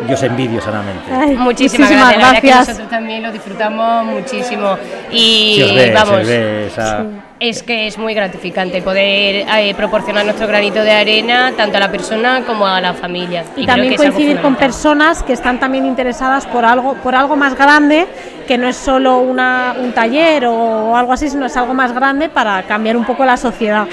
y 0.08 0.12
os 0.12 0.22
envidio 0.22 0.60
sanamente. 0.60 1.04
Ay, 1.12 1.36
Muchísimas, 1.36 1.90
gracias. 1.90 2.18
La 2.18 2.26
verdad 2.32 2.40
que 2.40 2.50
nosotros 2.54 2.88
también 2.90 3.22
lo 3.22 3.30
disfrutamos 3.32 4.04
muchísimo. 4.06 4.76
Y 5.10 5.62
ve, 5.74 5.92
vamos, 5.94 6.26
esa- 6.28 7.04
es 7.38 7.62
que 7.64 7.88
es 7.88 7.98
muy 7.98 8.14
gratificante 8.14 8.82
poder 8.82 9.46
eh, 9.56 9.74
proporcionar 9.76 10.24
nuestro 10.24 10.46
granito 10.46 10.80
de 10.82 10.92
arena 10.92 11.52
tanto 11.56 11.76
a 11.76 11.80
la 11.80 11.90
persona 11.90 12.42
como 12.46 12.66
a 12.66 12.80
la 12.80 12.94
familia. 12.94 13.42
y 13.56 13.64
creo 13.64 13.66
también 13.66 13.96
coincidir 13.96 14.40
con 14.40 14.54
personas 14.56 15.22
que 15.24 15.32
están 15.32 15.58
también 15.58 15.84
interesadas 15.84 16.46
por 16.46 16.64
algo 16.64 16.94
por 16.94 17.16
algo 17.16 17.34
más 17.34 17.56
grande 17.56 18.06
que 18.46 18.56
no 18.58 18.68
es 18.68 18.76
solo 18.76 19.18
una, 19.18 19.74
un 19.80 19.92
taller 19.92 20.46
o 20.46 20.96
algo 20.96 21.12
así 21.12 21.28
sino 21.30 21.46
es 21.46 21.56
algo 21.56 21.74
más 21.74 21.92
grande 21.92 22.28
para 22.28 22.62
cambiar 22.62 22.96
un 22.96 23.04
poco 23.04 23.24
la 23.24 23.36
sociedad 23.36 23.88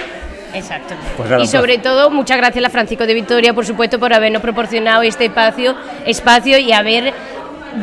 Exacto. 0.53 0.95
Pues 1.17 1.29
y 1.41 1.47
sobre 1.47 1.77
todo, 1.77 2.09
muchas 2.09 2.37
gracias 2.37 2.57
a 2.57 2.61
la 2.61 2.69
Francisco 2.69 3.05
de 3.05 3.13
Vitoria, 3.13 3.53
por 3.53 3.65
supuesto, 3.65 3.99
por 3.99 4.13
habernos 4.13 4.41
proporcionado 4.41 5.01
este 5.03 5.25
espacio, 5.25 5.75
espacio 6.05 6.57
y 6.57 6.71
haber 6.73 7.13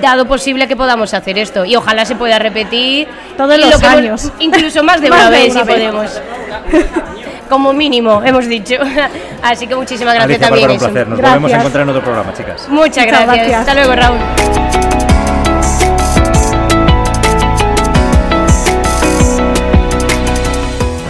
dado 0.00 0.26
posible 0.26 0.66
que 0.66 0.74
podamos 0.76 1.14
hacer 1.14 1.38
esto. 1.38 1.64
Y 1.64 1.76
ojalá 1.76 2.04
se 2.04 2.16
pueda 2.16 2.38
repetir 2.40 3.06
Todos 3.36 3.56
los 3.58 3.70
lo 3.70 3.78
que 3.78 3.86
hemos- 3.86 3.96
años. 3.98 4.32
incluso 4.40 4.82
más 4.82 5.00
de 5.00 5.10
Más 5.10 5.20
una 5.20 5.30
de 5.30 5.42
vez, 5.42 5.52
una 5.52 5.60
si 5.60 5.66
vez. 5.66 5.76
podemos. 5.76 6.22
Como 7.48 7.72
mínimo, 7.72 8.20
hemos 8.24 8.48
dicho. 8.48 8.74
Así 9.42 9.68
que 9.68 9.76
muchísimas 9.76 10.14
gracias 10.14 10.42
Alicia, 10.42 10.48
también. 10.48 10.68
Bárbara, 10.68 10.86
un 10.88 10.92
placer. 10.92 11.08
Nos 11.08 11.18
Gracias. 11.18 11.40
volvemos 11.40 11.52
a 11.52 11.60
encontrar 11.60 11.82
en 11.84 11.88
otro 11.90 12.02
programa, 12.02 12.32
chicas. 12.32 12.68
Muchas 12.68 12.88
Muchas 12.88 13.06
gracias. 13.06 13.36
gracias. 13.36 13.60
Hasta 13.60 13.74
luego, 13.74 13.94
Raúl. 13.94 14.85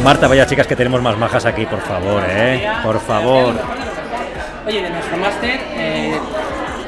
Marta, 0.07 0.29
vaya 0.29 0.47
chicas 0.47 0.69
que 0.69 0.77
tenemos 0.77 1.03
más 1.03 1.19
majas 1.19 1.47
aquí, 1.47 1.67
por 1.67 1.81
favor, 1.81 2.23
¿eh? 2.31 2.65
Por 2.85 3.01
favor. 3.01 3.57
Oye, 4.65 4.81
de 4.81 4.89
nuestro 4.89 5.17
máster, 5.17 5.59
eh, 5.75 6.17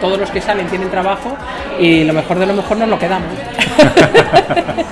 todos 0.01 0.21
los 0.21 0.31
que 0.31 0.41
salen 0.41 0.69
tienen 0.69 0.89
trabajo 0.89 1.37
y 1.81 2.05
lo 2.05 2.13
mejor 2.13 2.39
de 2.39 2.47
lo 2.47 2.55
mejor 2.55 2.77
nos 2.77 2.89
lo 2.89 2.97
quedamos. 2.97 3.35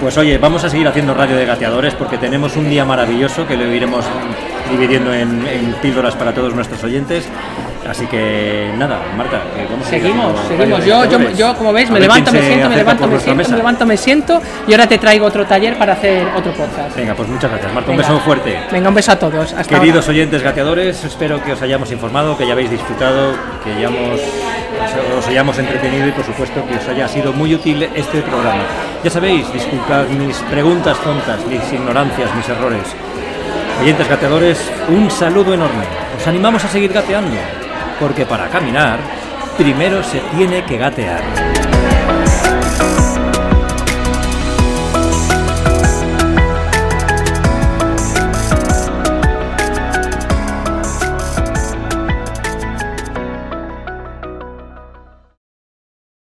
Pues 0.00 0.16
oye, 0.16 0.38
vamos 0.38 0.64
a 0.64 0.70
seguir 0.70 0.88
haciendo 0.88 1.12
radio 1.12 1.36
de 1.36 1.44
gateadores 1.44 1.94
porque 1.94 2.16
tenemos 2.16 2.56
un 2.56 2.70
día 2.70 2.86
maravilloso 2.86 3.46
que 3.46 3.54
lo 3.54 3.70
iremos 3.70 4.02
dividiendo 4.70 5.12
en, 5.12 5.46
en 5.46 5.74
píldoras 5.74 6.14
para 6.16 6.32
todos 6.32 6.54
nuestros 6.54 6.82
oyentes. 6.82 7.28
Así 7.88 8.06
que 8.06 8.70
nada, 8.76 9.00
Marta, 9.16 9.40
seguir 9.88 10.02
Seguimos, 10.02 10.38
seguimos. 10.46 10.84
Yo, 10.84 11.04
yo, 11.06 11.30
yo, 11.30 11.56
como 11.56 11.72
ves, 11.72 11.88
A 11.88 11.94
me 11.94 12.00
levanto, 12.00 12.30
me 12.30 12.42
siento, 12.42 12.68
me 12.68 12.76
levanto, 12.76 13.06
me 13.08 13.18
siento, 13.18 13.50
me 13.50 13.56
levanto, 13.56 13.86
me 13.86 13.96
siento 13.96 14.42
y 14.68 14.72
ahora 14.72 14.86
te 14.86 14.98
traigo 14.98 15.26
otro 15.26 15.46
taller 15.46 15.76
para 15.78 15.94
hacer 15.94 16.26
otro 16.36 16.52
podcast. 16.52 16.94
Venga, 16.94 17.14
pues 17.14 17.28
muchas 17.28 17.50
gracias, 17.50 17.72
Marta. 17.72 17.90
Un 17.90 17.96
beso 17.96 18.18
fuerte. 18.20 18.58
Venga, 18.70 18.88
un 18.90 18.94
beso 18.94 19.12
a 19.12 19.16
todos. 19.18 19.52
Hasta 19.54 19.78
Queridos 19.78 20.04
ahora. 20.04 20.10
oyentes 20.10 20.42
gateadores, 20.42 21.04
espero 21.04 21.42
que 21.42 21.52
os 21.52 21.62
hayamos 21.62 21.90
informado, 21.90 22.36
que 22.36 22.46
ya 22.46 22.52
habéis 22.52 22.70
disfrutado, 22.70 23.32
que 23.64 23.72
hayamos, 23.72 24.20
os, 24.20 25.18
os 25.18 25.28
hayamos 25.28 25.58
entretenido 25.58 26.06
y 26.06 26.12
por 26.12 26.24
supuesto 26.24 26.64
que 26.66 26.74
os 26.76 26.88
haya 26.88 27.08
sido 27.08 27.32
muy 27.32 27.54
útil 27.54 27.82
este 27.94 28.20
programa. 28.20 28.62
Ya 29.02 29.10
sabéis, 29.10 29.50
disculpad 29.52 30.06
mis 30.08 30.36
preguntas 30.50 30.98
tontas, 30.98 31.44
mis 31.46 31.72
ignorancias, 31.72 32.34
mis 32.36 32.48
errores. 32.48 32.82
Oyentes 33.80 34.06
gateadores, 34.06 34.70
un 34.88 35.10
saludo 35.10 35.54
enorme. 35.54 35.84
Os 36.18 36.26
animamos 36.26 36.62
a 36.62 36.68
seguir 36.68 36.92
gateando, 36.92 37.34
porque 38.00 38.24
para 38.24 38.48
caminar, 38.48 38.98
primero 39.58 40.02
se 40.02 40.18
tiene 40.34 40.64
que 40.64 40.78
gatear. 40.78 41.49